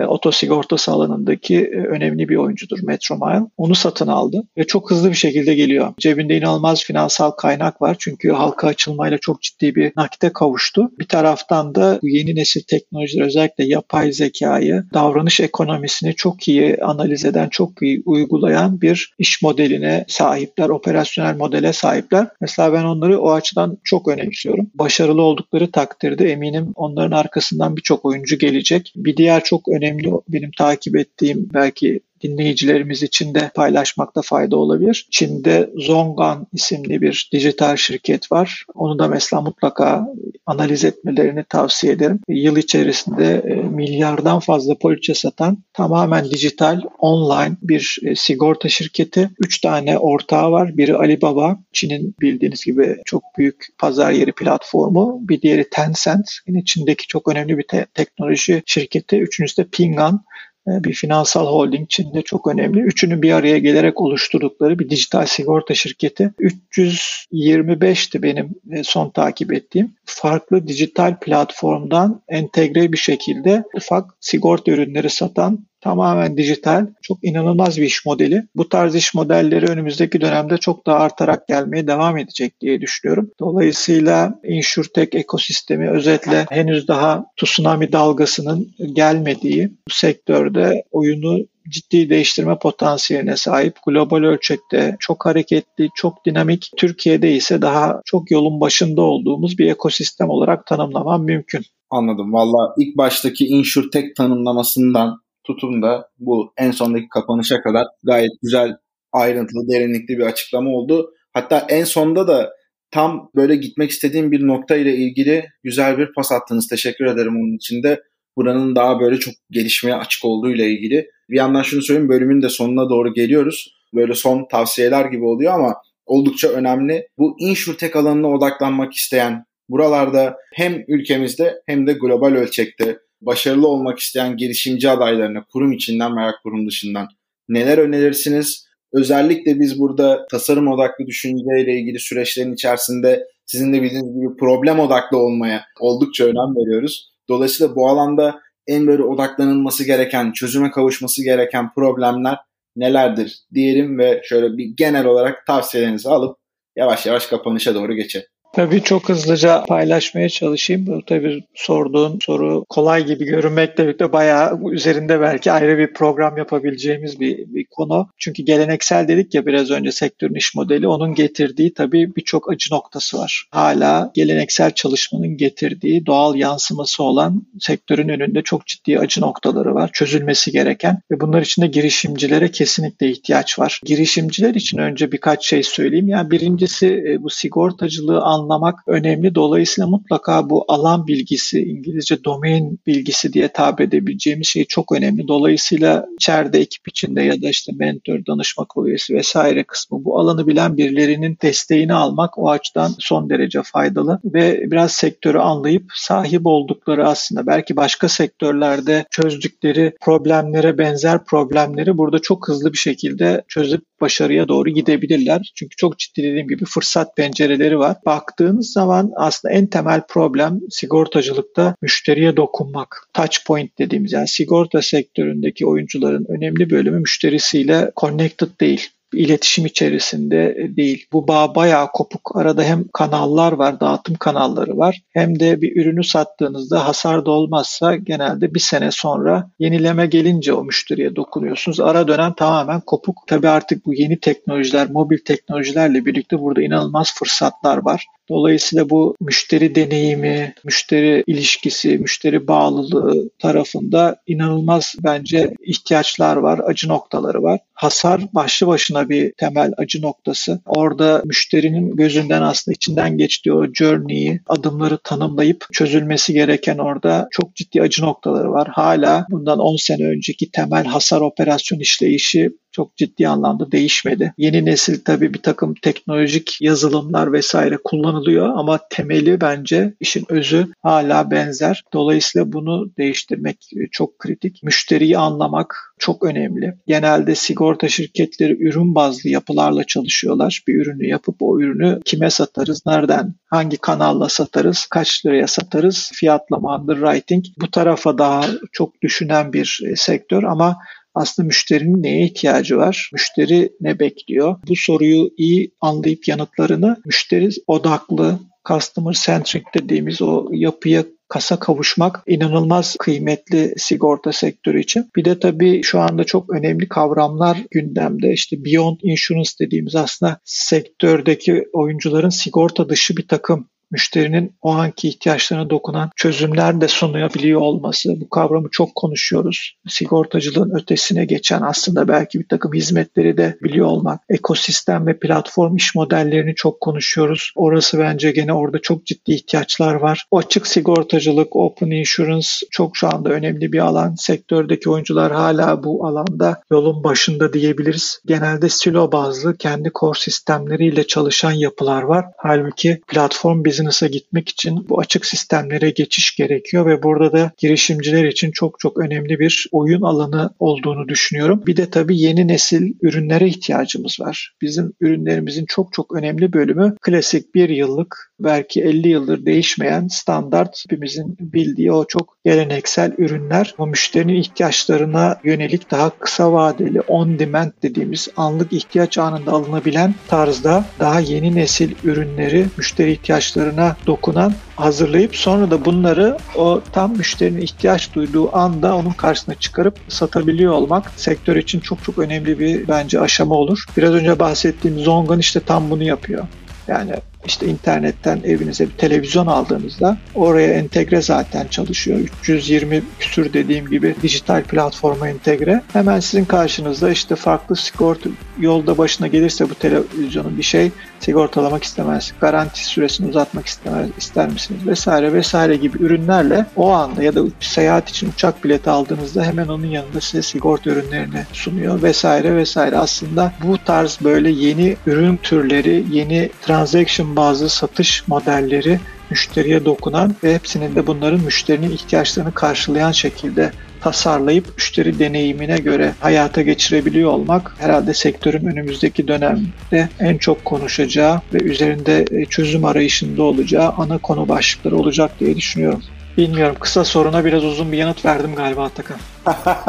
e, 0.00 0.04
otosigortası 0.04 0.92
alanındaki 0.92 1.70
önemli 1.90 2.28
bir 2.28 2.36
oyuncudur 2.36 2.78
Metromile. 2.82 3.46
Onu 3.56 3.74
satın 3.74 4.06
aldı 4.06 4.42
ve 4.58 4.64
çok 4.64 4.90
hızlı 4.90 5.10
bir 5.10 5.16
şekilde 5.16 5.54
geliyor. 5.54 5.94
Cebinde 5.98 6.38
inanılmaz 6.38 6.84
finansal 6.84 7.30
kaynak 7.30 7.82
var 7.82 7.96
çünkü 7.98 8.30
halka 8.30 8.68
açılmayla 8.68 9.18
çok 9.18 9.42
ciddi 9.42 9.74
bir 9.74 9.92
nakite 9.96 10.32
kavuştu. 10.32 10.90
Bir 10.98 11.08
taraftan 11.08 11.74
da 11.74 11.98
yeni 12.02 12.34
nesil 12.34 12.62
teknolojiler 12.62 13.26
özellikle 13.26 13.64
yapay 13.64 14.12
zekayı, 14.12 14.84
davranış 14.94 15.40
ekonomisini 15.40 16.14
çok 16.14 16.48
iyi 16.48 16.76
analiz 16.82 17.24
eden, 17.24 17.48
çok 17.48 17.82
iyi 17.82 18.02
uygulayan 18.06 18.80
bir 18.80 19.14
iş 19.18 19.42
modeline 19.42 20.04
sahipler, 20.08 20.68
operasyonel 20.68 21.36
modele 21.36 21.72
sahipler. 21.72 22.26
Mesela 22.40 22.72
ben 22.72 22.84
onları 22.84 23.20
o 23.20 23.32
açıdan 23.32 23.78
çok 23.84 24.08
önemsiyorum. 24.08 24.70
Başarılı 24.74 25.22
oldukları 25.22 25.70
takdirde 25.70 26.32
eminim 26.32 26.72
onların 26.74 27.16
arkasından 27.16 27.76
birçok 27.76 28.04
oyuncu 28.04 28.38
gelecek. 28.38 28.92
Bir 28.96 29.16
diğer 29.16 29.44
çok 29.44 29.68
önemli 29.68 29.85
önemli. 29.86 30.10
Benim 30.28 30.50
takip 30.58 30.96
ettiğim 30.96 31.48
belki 31.54 32.00
dinleyicilerimiz 32.22 33.02
için 33.02 33.34
de 33.34 33.50
paylaşmakta 33.54 34.22
fayda 34.22 34.56
olabilir. 34.56 35.06
Çin'de 35.10 35.70
Zongan 35.76 36.46
isimli 36.52 37.00
bir 37.00 37.28
dijital 37.32 37.76
şirket 37.76 38.32
var. 38.32 38.64
Onu 38.74 38.98
da 38.98 39.08
mesela 39.08 39.42
mutlaka 39.42 40.08
analiz 40.46 40.84
etmelerini 40.84 41.44
tavsiye 41.48 41.92
ederim. 41.92 42.20
Yıl 42.28 42.56
içerisinde 42.56 43.42
e, 43.46 43.54
milyardan 43.54 44.38
fazla 44.38 44.78
poliçe 44.78 45.14
satan 45.14 45.58
tamamen 45.72 46.24
dijital 46.24 46.80
online 46.98 47.56
bir 47.62 47.98
e, 48.02 48.14
sigorta 48.14 48.68
şirketi. 48.68 49.30
Üç 49.44 49.60
tane 49.60 49.98
ortağı 49.98 50.50
var. 50.50 50.76
Biri 50.76 50.96
Alibaba, 50.96 51.58
Çin'in 51.72 52.14
bildiğiniz 52.20 52.64
gibi 52.64 52.96
çok 53.04 53.22
büyük 53.38 53.66
pazar 53.78 54.12
yeri 54.12 54.32
platformu. 54.32 55.18
Bir 55.20 55.42
diğeri 55.42 55.70
Tencent, 55.70 56.30
yine 56.46 56.64
Çin'deki 56.64 57.06
çok 57.06 57.28
önemli 57.28 57.58
bir 57.58 57.62
te- 57.62 57.86
teknoloji 57.94 58.62
şirketi. 58.66 59.16
Üçüncüsü 59.16 59.62
de 59.62 59.68
Ping 59.72 60.00
An, 60.00 60.14
e, 60.14 60.55
bir 60.66 60.92
finansal 60.92 61.46
holding 61.46 61.88
Çin'de 61.88 62.22
çok 62.22 62.46
önemli. 62.46 62.80
Üçünü 62.80 63.22
bir 63.22 63.32
araya 63.32 63.58
gelerek 63.58 64.00
oluşturdukları 64.00 64.78
bir 64.78 64.90
dijital 64.90 65.26
sigorta 65.26 65.74
şirketi. 65.74 66.30
325'ti 66.40 68.22
benim 68.22 68.54
e, 68.72 68.84
son 68.84 69.10
takip 69.10 69.52
ettiğim. 69.52 69.94
Farklı 70.06 70.66
dijital 70.66 71.18
platformdan 71.20 72.22
entegre 72.28 72.92
bir 72.92 72.98
şekilde 72.98 73.64
ufak 73.76 74.10
sigorta 74.20 74.70
ürünleri 74.70 75.10
satan 75.10 75.66
tamamen 75.80 76.36
dijital, 76.36 76.86
çok 77.02 77.18
inanılmaz 77.24 77.78
bir 77.78 77.82
iş 77.82 78.06
modeli. 78.06 78.42
Bu 78.54 78.68
tarz 78.68 78.94
iş 78.94 79.14
modelleri 79.14 79.66
önümüzdeki 79.66 80.20
dönemde 80.20 80.58
çok 80.58 80.86
daha 80.86 80.98
artarak 80.98 81.48
gelmeye 81.48 81.86
devam 81.86 82.18
edecek 82.18 82.60
diye 82.60 82.80
düşünüyorum. 82.80 83.30
Dolayısıyla 83.40 84.40
InsurTech 84.44 85.14
ekosistemi 85.14 85.90
özetle 85.90 86.46
henüz 86.50 86.88
daha 86.88 87.26
tsunami 87.36 87.92
dalgasının 87.92 88.74
gelmediği 88.92 89.68
bu 89.68 89.92
sektörde 89.92 90.82
oyunu 90.90 91.38
ciddi 91.70 92.10
değiştirme 92.10 92.58
potansiyeline 92.58 93.36
sahip, 93.36 93.76
global 93.86 94.22
ölçekte 94.22 94.96
çok 95.00 95.26
hareketli, 95.26 95.88
çok 95.94 96.26
dinamik, 96.26 96.70
Türkiye'de 96.76 97.32
ise 97.32 97.62
daha 97.62 98.00
çok 98.04 98.30
yolun 98.30 98.60
başında 98.60 99.02
olduğumuz 99.02 99.58
bir 99.58 99.70
ekosistem 99.70 100.30
olarak 100.30 100.66
tanımlamam 100.66 101.24
mümkün. 101.24 101.62
Anladım. 101.90 102.32
Valla 102.32 102.74
ilk 102.78 102.96
baştaki 102.96 103.46
InsurTech 103.46 104.14
tanımlamasından 104.16 105.20
tutun 105.44 105.82
da 105.82 106.08
bu 106.18 106.52
en 106.56 106.70
sondaki 106.70 107.08
kapanışa 107.08 107.60
kadar 107.60 107.86
gayet 108.02 108.32
güzel, 108.42 108.76
ayrıntılı, 109.12 109.68
derinlikli 109.68 110.18
bir 110.18 110.26
açıklama 110.26 110.70
oldu. 110.70 111.10
Hatta 111.32 111.66
en 111.68 111.84
sonda 111.84 112.28
da 112.28 112.52
tam 112.90 113.30
böyle 113.36 113.56
gitmek 113.56 113.90
istediğim 113.90 114.32
bir 114.32 114.46
nokta 114.46 114.76
ile 114.76 114.96
ilgili 114.96 115.44
güzel 115.62 115.98
bir 115.98 116.12
pas 116.12 116.32
attınız. 116.32 116.68
Teşekkür 116.68 117.04
ederim 117.06 117.36
onun 117.36 117.56
için 117.56 117.82
de. 117.82 118.02
Buranın 118.36 118.76
daha 118.76 119.00
böyle 119.00 119.18
çok 119.18 119.34
gelişmeye 119.50 119.96
açık 119.96 120.24
olduğu 120.24 120.50
ile 120.50 120.70
ilgili. 120.70 121.10
Bir 121.30 121.36
yandan 121.36 121.62
şunu 121.62 121.82
söyleyeyim 121.82 122.08
bölümün 122.08 122.42
de 122.42 122.48
sonuna 122.48 122.90
doğru 122.90 123.14
geliyoruz. 123.14 123.76
Böyle 123.94 124.14
son 124.14 124.46
tavsiyeler 124.50 125.04
gibi 125.04 125.24
oluyor 125.24 125.54
ama 125.54 125.76
oldukça 126.06 126.48
önemli. 126.48 127.08
Bu 127.18 127.36
insurtech 127.38 127.96
alanına 127.96 128.30
odaklanmak 128.30 128.92
isteyen 128.92 129.44
buralarda 129.68 130.36
hem 130.54 130.84
ülkemizde 130.88 131.54
hem 131.66 131.86
de 131.86 131.92
global 131.92 132.32
ölçekte 132.32 132.98
başarılı 133.20 133.68
olmak 133.68 133.98
isteyen 133.98 134.36
girişimci 134.36 134.90
adaylarına 134.90 135.44
kurum 135.52 135.72
içinden 135.72 136.16
veya 136.16 136.34
kurum 136.42 136.66
dışından 136.68 137.08
neler 137.48 137.78
önerirsiniz? 137.78 138.66
Özellikle 138.92 139.60
biz 139.60 139.78
burada 139.78 140.26
tasarım 140.30 140.68
odaklı 140.68 141.06
düşünceyle 141.06 141.80
ilgili 141.80 141.98
süreçlerin 141.98 142.54
içerisinde 142.54 143.26
sizin 143.46 143.72
de 143.72 143.82
bildiğiniz 143.82 144.14
gibi 144.14 144.36
problem 144.36 144.78
odaklı 144.78 145.18
olmaya 145.18 145.64
oldukça 145.80 146.24
önem 146.24 146.56
veriyoruz. 146.56 147.10
Dolayısıyla 147.28 147.76
bu 147.76 147.88
alanda 147.88 148.40
en 148.66 148.86
böyle 148.86 149.02
odaklanılması 149.02 149.84
gereken, 149.84 150.32
çözüme 150.32 150.70
kavuşması 150.70 151.24
gereken 151.24 151.74
problemler 151.74 152.38
nelerdir 152.76 153.38
diyelim 153.54 153.98
ve 153.98 154.22
şöyle 154.24 154.56
bir 154.56 154.64
genel 154.76 155.06
olarak 155.06 155.46
tavsiyelerinizi 155.46 156.08
alıp 156.08 156.38
yavaş 156.76 157.06
yavaş 157.06 157.26
kapanışa 157.26 157.74
doğru 157.74 157.94
geçelim. 157.94 158.26
Tabii 158.56 158.82
çok 158.82 159.08
hızlıca 159.08 159.64
paylaşmaya 159.64 160.28
çalışayım. 160.28 160.86
Bu 160.86 161.02
tabii 161.06 161.44
sorduğun 161.54 162.18
soru 162.22 162.64
kolay 162.68 163.06
gibi 163.06 163.24
görünmekle 163.24 163.84
birlikte 163.84 164.12
bayağı 164.12 164.60
üzerinde 164.72 165.20
belki 165.20 165.52
ayrı 165.52 165.78
bir 165.78 165.92
program 165.92 166.36
yapabileceğimiz 166.36 167.20
bir, 167.20 167.36
bir 167.38 167.66
konu. 167.70 168.08
Çünkü 168.18 168.42
geleneksel 168.42 169.08
dedik 169.08 169.34
ya 169.34 169.46
biraz 169.46 169.70
önce 169.70 169.92
sektörün 169.92 170.34
iş 170.34 170.54
modeli 170.54 170.88
onun 170.88 171.14
getirdiği 171.14 171.74
tabii 171.74 172.16
birçok 172.16 172.52
acı 172.52 172.74
noktası 172.74 173.18
var. 173.18 173.44
Hala 173.50 174.10
geleneksel 174.14 174.70
çalışmanın 174.70 175.36
getirdiği 175.36 176.06
doğal 176.06 176.34
yansıması 176.34 177.02
olan 177.02 177.42
sektörün 177.60 178.08
önünde 178.08 178.42
çok 178.42 178.66
ciddi 178.66 178.98
acı 178.98 179.20
noktaları 179.20 179.74
var. 179.74 179.90
Çözülmesi 179.92 180.52
gereken 180.52 181.00
ve 181.10 181.20
bunlar 181.20 181.42
için 181.42 181.62
de 181.62 181.66
girişimcilere 181.66 182.50
kesinlikle 182.50 183.10
ihtiyaç 183.10 183.58
var. 183.58 183.80
Girişimciler 183.84 184.54
için 184.54 184.78
önce 184.78 185.12
birkaç 185.12 185.46
şey 185.46 185.62
söyleyeyim. 185.62 186.08
Yani 186.08 186.30
birincisi 186.30 187.04
e, 187.08 187.22
bu 187.22 187.30
sigortacılığı 187.30 188.20
anlamak 188.20 188.45
anlamak 188.46 188.78
önemli. 188.86 189.34
Dolayısıyla 189.34 189.88
mutlaka 189.88 190.50
bu 190.50 190.64
alan 190.68 191.06
bilgisi, 191.06 191.62
İngilizce 191.62 192.24
domain 192.24 192.80
bilgisi 192.86 193.32
diye 193.32 193.48
tabir 193.48 193.84
edebileceğimiz 193.84 194.46
şey 194.46 194.64
çok 194.64 194.92
önemli. 194.92 195.28
Dolayısıyla 195.28 196.06
içeride 196.14 196.58
ekip 196.58 196.88
içinde 196.88 197.22
ya 197.22 197.42
da 197.42 197.48
işte 197.48 197.72
mentor, 197.76 198.26
danışma 198.26 198.66
üyesi 198.86 199.14
vesaire 199.14 199.64
kısmı 199.64 200.04
bu 200.04 200.18
alanı 200.18 200.46
bilen 200.46 200.76
birilerinin 200.76 201.38
desteğini 201.42 201.94
almak 201.94 202.38
o 202.38 202.50
açıdan 202.50 202.90
son 202.98 203.30
derece 203.30 203.62
faydalı 203.62 204.20
ve 204.24 204.70
biraz 204.70 204.92
sektörü 204.92 205.38
anlayıp 205.38 205.84
sahip 205.94 206.46
oldukları 206.46 207.08
aslında 207.08 207.46
belki 207.46 207.76
başka 207.76 208.08
sektörlerde 208.08 209.04
çözdükleri 209.10 209.92
problemlere 210.00 210.78
benzer 210.78 211.24
problemleri 211.24 211.98
burada 211.98 212.18
çok 212.18 212.48
hızlı 212.48 212.72
bir 212.72 212.78
şekilde 212.78 213.42
çözüp 213.48 213.82
başarıya 214.00 214.48
doğru 214.48 214.70
gidebilirler. 214.70 215.52
Çünkü 215.54 215.76
çok 215.76 215.98
ciddi 215.98 216.22
dediğim 216.22 216.48
gibi 216.48 216.64
fırsat 216.64 217.16
pencereleri 217.16 217.78
var. 217.78 217.96
Baktığınız 218.38 218.72
zaman 218.72 219.12
aslında 219.16 219.54
en 219.54 219.66
temel 219.66 220.00
problem 220.08 220.60
sigortacılıkta 220.70 221.74
müşteriye 221.82 222.36
dokunmak. 222.36 223.08
Touch 223.14 223.36
point 223.46 223.78
dediğimiz 223.78 224.12
yani 224.12 224.28
sigorta 224.28 224.82
sektöründeki 224.82 225.66
oyuncuların 225.66 226.26
önemli 226.28 226.70
bölümü 226.70 226.98
müşterisiyle 226.98 227.90
connected 227.96 228.48
değil 228.60 228.90
iletişim 229.16 229.66
içerisinde 229.66 230.56
değil. 230.76 231.06
Bu 231.12 231.28
bağ 231.28 231.54
bayağı 231.54 231.92
kopuk. 231.92 232.36
Arada 232.36 232.62
hem 232.62 232.84
kanallar 232.88 233.52
var, 233.52 233.80
dağıtım 233.80 234.14
kanalları 234.14 234.78
var. 234.78 235.02
Hem 235.12 235.40
de 235.40 235.60
bir 235.60 235.76
ürünü 235.76 236.04
sattığınızda 236.04 236.88
hasar 236.88 237.26
da 237.26 237.30
olmazsa 237.30 237.96
genelde 237.96 238.54
bir 238.54 238.60
sene 238.60 238.90
sonra 238.90 239.50
yenileme 239.58 240.06
gelince 240.06 240.52
o 240.52 240.64
müşteriye 240.64 241.16
dokunuyorsunuz. 241.16 241.80
Ara 241.80 242.08
dönem 242.08 242.32
tamamen 242.32 242.80
kopuk. 242.80 243.16
Tabii 243.26 243.48
artık 243.48 243.86
bu 243.86 243.94
yeni 243.94 244.20
teknolojiler, 244.20 244.90
mobil 244.90 245.18
teknolojilerle 245.18 246.06
birlikte 246.06 246.40
burada 246.40 246.62
inanılmaz 246.62 247.14
fırsatlar 247.14 247.76
var. 247.76 248.06
Dolayısıyla 248.28 248.90
bu 248.90 249.16
müşteri 249.20 249.74
deneyimi, 249.74 250.54
müşteri 250.64 251.24
ilişkisi, 251.26 251.98
müşteri 251.98 252.48
bağlılığı 252.48 253.30
tarafında 253.38 254.16
inanılmaz 254.26 254.94
bence 255.04 255.54
ihtiyaçlar 255.64 256.36
var, 256.36 256.60
acı 256.66 256.88
noktaları 256.88 257.42
var. 257.42 257.60
Hasar 257.76 258.20
başlı 258.32 258.66
başına 258.66 259.08
bir 259.08 259.32
temel 259.38 259.72
acı 259.76 260.02
noktası. 260.02 260.60
Orada 260.66 261.22
müşterinin 261.24 261.96
gözünden 261.96 262.42
aslında 262.42 262.74
içinden 262.74 263.18
geçtiği 263.18 263.52
o 263.52 263.66
journey'i, 263.74 264.40
adımları 264.48 264.98
tanımlayıp 265.04 265.66
çözülmesi 265.72 266.32
gereken 266.32 266.78
orada 266.78 267.28
çok 267.30 267.54
ciddi 267.56 267.82
acı 267.82 268.02
noktaları 268.04 268.50
var. 268.52 268.68
Hala 268.72 269.26
bundan 269.30 269.58
10 269.58 269.76
sene 269.76 270.06
önceki 270.06 270.50
temel 270.50 270.84
hasar 270.84 271.20
operasyon 271.20 271.78
işleyişi 271.78 272.50
çok 272.76 272.96
ciddi 272.96 273.28
anlamda 273.28 273.72
değişmedi. 273.72 274.34
Yeni 274.38 274.64
nesil 274.64 275.04
tabii 275.04 275.34
bir 275.34 275.42
takım 275.42 275.74
teknolojik 275.82 276.58
yazılımlar 276.60 277.32
vesaire 277.32 277.78
kullanılıyor 277.84 278.48
ama 278.56 278.80
temeli 278.90 279.40
bence 279.40 279.94
işin 280.00 280.24
özü 280.28 280.66
hala 280.82 281.30
benzer. 281.30 281.84
Dolayısıyla 281.92 282.52
bunu 282.52 282.90
değiştirmek 282.98 283.70
çok 283.92 284.18
kritik. 284.18 284.62
Müşteriyi 284.62 285.18
anlamak 285.18 285.94
çok 285.98 286.24
önemli. 286.24 286.74
Genelde 286.86 287.34
sigorta 287.34 287.88
şirketleri 287.88 288.68
ürün 288.68 288.94
bazlı 288.94 289.30
yapılarla 289.30 289.84
çalışıyorlar. 289.84 290.62
Bir 290.68 290.74
ürünü 290.74 291.06
yapıp 291.06 291.36
o 291.40 291.60
ürünü 291.60 292.00
kime 292.04 292.30
satarız, 292.30 292.86
nereden, 292.86 293.34
hangi 293.46 293.76
kanalla 293.76 294.28
satarız, 294.28 294.86
kaç 294.90 295.26
liraya 295.26 295.46
satarız, 295.46 296.10
fiyatlama, 296.14 296.76
underwriting 296.76 297.44
bu 297.60 297.70
tarafa 297.70 298.18
daha 298.18 298.44
çok 298.72 299.02
düşünen 299.02 299.52
bir 299.52 299.82
sektör 299.96 300.42
ama 300.42 300.76
aslında 301.16 301.46
müşterinin 301.46 302.02
neye 302.02 302.24
ihtiyacı 302.24 302.76
var? 302.76 303.10
Müşteri 303.12 303.72
ne 303.80 303.98
bekliyor? 303.98 304.56
Bu 304.68 304.76
soruyu 304.76 305.30
iyi 305.36 305.70
anlayıp 305.80 306.28
yanıtlarını 306.28 306.96
müşteri 307.04 307.48
odaklı, 307.66 308.38
customer 308.68 309.12
centric 309.12 309.64
dediğimiz 309.74 310.22
o 310.22 310.48
yapıya 310.52 311.04
kasa 311.28 311.58
kavuşmak 311.58 312.22
inanılmaz 312.26 312.96
kıymetli 312.98 313.74
sigorta 313.76 314.32
sektörü 314.32 314.80
için. 314.80 315.10
Bir 315.16 315.24
de 315.24 315.40
tabii 315.40 315.82
şu 315.82 316.00
anda 316.00 316.24
çok 316.24 316.54
önemli 316.54 316.88
kavramlar 316.88 317.58
gündemde. 317.70 318.32
İşte 318.32 318.64
beyond 318.64 318.96
insurance 319.02 319.50
dediğimiz 319.60 319.94
aslında 319.94 320.40
sektördeki 320.44 321.64
oyuncuların 321.72 322.28
sigorta 322.28 322.88
dışı 322.88 323.16
bir 323.16 323.28
takım 323.28 323.68
müşterinin 323.90 324.56
o 324.62 324.70
anki 324.70 325.08
ihtiyaçlarına 325.08 325.70
dokunan 325.70 326.10
çözümler 326.16 326.80
de 326.80 326.88
sunabiliyor 326.88 327.60
olması. 327.60 328.20
Bu 328.20 328.28
kavramı 328.28 328.68
çok 328.72 328.94
konuşuyoruz. 328.94 329.76
Sigortacılığın 329.88 330.78
ötesine 330.78 331.24
geçen 331.24 331.62
aslında 331.62 332.08
belki 332.08 332.40
bir 332.40 332.48
takım 332.48 332.72
hizmetleri 332.72 333.36
de 333.36 333.58
biliyor 333.62 333.86
olmak. 333.86 334.20
Ekosistem 334.28 335.06
ve 335.06 335.18
platform 335.18 335.76
iş 335.76 335.94
modellerini 335.94 336.54
çok 336.54 336.80
konuşuyoruz. 336.80 337.52
Orası 337.54 337.98
bence 337.98 338.30
gene 338.30 338.52
orada 338.52 338.78
çok 338.78 339.06
ciddi 339.06 339.32
ihtiyaçlar 339.32 339.94
var. 339.94 340.24
O 340.30 340.38
açık 340.38 340.66
sigortacılık, 340.66 341.56
open 341.56 341.90
insurance 341.90 342.48
çok 342.70 342.96
şu 342.96 343.08
anda 343.08 343.30
önemli 343.30 343.72
bir 343.72 343.78
alan. 343.78 344.14
Sektördeki 344.14 344.90
oyuncular 344.90 345.32
hala 345.32 345.84
bu 345.84 346.06
alanda 346.06 346.60
yolun 346.70 347.04
başında 347.04 347.52
diyebiliriz. 347.52 348.20
Genelde 348.26 348.68
silo 348.68 349.12
bazlı 349.12 349.56
kendi 349.56 349.90
core 350.00 350.18
sistemleriyle 350.18 351.06
çalışan 351.06 351.52
yapılar 351.52 352.02
var. 352.02 352.24
Halbuki 352.38 353.00
platform 353.08 353.64
biz 353.64 353.75
business'a 353.76 354.06
gitmek 354.06 354.48
için 354.48 354.88
bu 354.88 355.00
açık 355.00 355.26
sistemlere 355.26 355.90
geçiş 355.90 356.36
gerekiyor 356.36 356.86
ve 356.86 357.02
burada 357.02 357.32
da 357.32 357.52
girişimciler 357.58 358.24
için 358.24 358.50
çok 358.50 358.80
çok 358.80 358.98
önemli 358.98 359.38
bir 359.38 359.66
oyun 359.72 360.02
alanı 360.02 360.50
olduğunu 360.58 361.08
düşünüyorum. 361.08 361.62
Bir 361.66 361.76
de 361.76 361.90
tabii 361.90 362.20
yeni 362.20 362.48
nesil 362.48 362.92
ürünlere 363.02 363.48
ihtiyacımız 363.48 364.20
var. 364.20 364.54
Bizim 364.62 364.92
ürünlerimizin 365.00 365.64
çok 365.68 365.92
çok 365.92 366.14
önemli 366.14 366.52
bölümü 366.52 366.96
klasik 367.02 367.54
bir 367.54 367.68
yıllık 367.68 368.32
belki 368.40 368.82
50 368.82 369.08
yıldır 369.08 369.46
değişmeyen 369.46 370.08
standart 370.08 370.84
hepimizin 370.90 371.36
bildiği 371.40 371.92
o 371.92 372.04
çok 372.04 372.36
geleneksel 372.44 373.12
ürünler 373.18 373.74
ama 373.78 373.90
müşterinin 373.90 374.34
ihtiyaçlarına 374.34 375.40
yönelik 375.44 375.90
daha 375.90 376.10
kısa 376.10 376.52
vadeli 376.52 377.00
on 377.00 377.38
demand 377.38 377.70
dediğimiz 377.82 378.28
anlık 378.36 378.72
ihtiyaç 378.72 379.18
anında 379.18 379.52
alınabilen 379.52 380.14
tarzda 380.28 380.84
daha 381.00 381.20
yeni 381.20 381.54
nesil 381.54 381.94
ürünleri 382.04 382.66
müşteri 382.76 383.12
ihtiyaçlarına 383.12 383.96
dokunan 384.06 384.52
hazırlayıp 384.76 385.36
sonra 385.36 385.70
da 385.70 385.84
bunları 385.84 386.36
o 386.56 386.80
tam 386.92 387.16
müşterinin 387.16 387.60
ihtiyaç 387.60 388.14
duyduğu 388.14 388.56
anda 388.56 388.96
onun 388.96 389.10
karşısına 389.10 389.54
çıkarıp 389.54 389.98
satabiliyor 390.08 390.72
olmak 390.72 391.12
sektör 391.16 391.56
için 391.56 391.80
çok 391.80 392.04
çok 392.04 392.18
önemli 392.18 392.58
bir 392.58 392.88
bence 392.88 393.20
aşama 393.20 393.54
olur. 393.54 393.84
Biraz 393.96 394.14
önce 394.14 394.38
bahsettiğim 394.38 394.98
Zongan 394.98 395.38
işte 395.38 395.60
tam 395.60 395.90
bunu 395.90 396.02
yapıyor. 396.02 396.46
Yani 396.88 397.12
işte 397.46 397.66
internetten 397.66 398.40
evinize 398.44 398.86
bir 398.86 398.92
televizyon 398.92 399.46
aldığınızda 399.46 400.16
oraya 400.34 400.72
entegre 400.74 401.22
zaten 401.22 401.66
çalışıyor. 401.66 402.18
320 402.18 403.02
küsür 403.20 403.52
dediğim 403.52 403.90
gibi 403.90 404.14
dijital 404.22 404.62
platforma 404.62 405.28
entegre. 405.28 405.82
Hemen 405.92 406.20
sizin 406.20 406.44
karşınızda 406.44 407.10
işte 407.10 407.36
farklı 407.36 407.76
sigorta 407.76 408.30
yolda 408.58 408.98
başına 408.98 409.26
gelirse 409.26 409.70
bu 409.70 409.74
televizyonun 409.74 410.58
bir 410.58 410.62
şey 410.62 410.90
sigortalamak 411.20 411.84
istemez. 411.84 412.32
Garanti 412.40 412.86
süresini 412.86 413.28
uzatmak 413.28 413.66
istemez, 413.66 414.08
ister 414.18 414.48
misiniz 414.48 414.86
vesaire 414.86 415.32
vesaire 415.32 415.76
gibi 415.76 415.98
ürünlerle 415.98 416.66
o 416.76 416.90
anda 416.90 417.22
ya 417.22 417.34
da 417.34 417.40
seyahat 417.60 418.08
için 418.10 418.28
uçak 418.28 418.64
bileti 418.64 418.90
aldığınızda 418.90 419.44
hemen 419.44 419.68
onun 419.68 419.86
yanında 419.86 420.20
size 420.20 420.42
sigorta 420.42 420.90
ürünlerini 420.90 421.44
sunuyor 421.52 422.02
vesaire 422.02 422.56
vesaire. 422.56 422.98
Aslında 422.98 423.52
bu 423.64 423.78
tarz 423.84 424.18
böyle 424.24 424.50
yeni 424.50 424.96
ürün 425.06 425.36
türleri, 425.36 426.04
yeni 426.10 426.50
transaction 426.62 427.35
bazı 427.36 427.68
satış 427.68 428.28
modelleri 428.28 429.00
müşteriye 429.30 429.84
dokunan 429.84 430.34
ve 430.44 430.54
hepsinin 430.54 430.94
de 430.96 431.06
bunların 431.06 431.40
müşterinin 431.40 431.90
ihtiyaçlarını 431.90 432.54
karşılayan 432.54 433.12
şekilde 433.12 433.72
tasarlayıp 434.00 434.64
müşteri 434.76 435.18
deneyimine 435.18 435.76
göre 435.76 436.14
hayata 436.20 436.62
geçirebiliyor 436.62 437.30
olmak 437.30 437.74
herhalde 437.78 438.14
sektörün 438.14 438.66
önümüzdeki 438.66 439.28
dönemde 439.28 440.08
en 440.20 440.38
çok 440.38 440.64
konuşacağı 440.64 441.40
ve 441.54 441.58
üzerinde 441.58 442.24
e, 442.30 442.44
çözüm 442.44 442.84
arayışında 442.84 443.42
olacağı 443.42 443.94
ana 443.98 444.18
konu 444.18 444.48
başlıkları 444.48 444.96
olacak 444.96 445.30
diye 445.40 445.56
düşünüyorum. 445.56 446.02
Bilmiyorum 446.36 446.76
kısa 446.80 447.04
soruna 447.04 447.44
biraz 447.44 447.64
uzun 447.64 447.92
bir 447.92 447.96
yanıt 447.96 448.24
verdim 448.24 448.54
galiba 448.56 448.84
Atakan. 448.84 449.16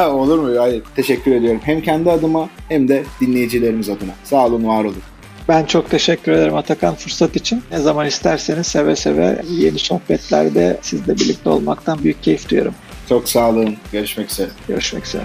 Olur 0.10 0.38
mu? 0.38 0.60
Hayır. 0.60 0.82
Teşekkür 0.96 1.34
ediyorum. 1.34 1.60
Hem 1.64 1.80
kendi 1.80 2.10
adıma 2.10 2.48
hem 2.68 2.88
de 2.88 3.04
dinleyicilerimiz 3.20 3.88
adına. 3.88 4.12
Sağ 4.24 4.46
olun, 4.46 4.66
var 4.66 4.84
olun. 4.84 5.02
Ben 5.48 5.64
çok 5.64 5.90
teşekkür 5.90 6.32
ederim 6.32 6.54
Atakan 6.54 6.94
fırsat 6.94 7.36
için. 7.36 7.62
Ne 7.70 7.78
zaman 7.78 8.06
isterseniz 8.06 8.66
seve 8.66 8.96
seve 8.96 9.42
yeni 9.50 9.78
sohbetlerde 9.78 10.78
sizle 10.82 11.14
birlikte 11.16 11.48
olmaktan 11.50 12.04
büyük 12.04 12.22
keyif 12.22 12.48
duyuyorum. 12.48 12.74
Çok 13.08 13.28
sağ 13.28 13.48
olun. 13.48 13.76
Görüşmek 13.92 14.30
üzere. 14.30 14.48
Görüşmek 14.68 15.06
üzere. 15.06 15.24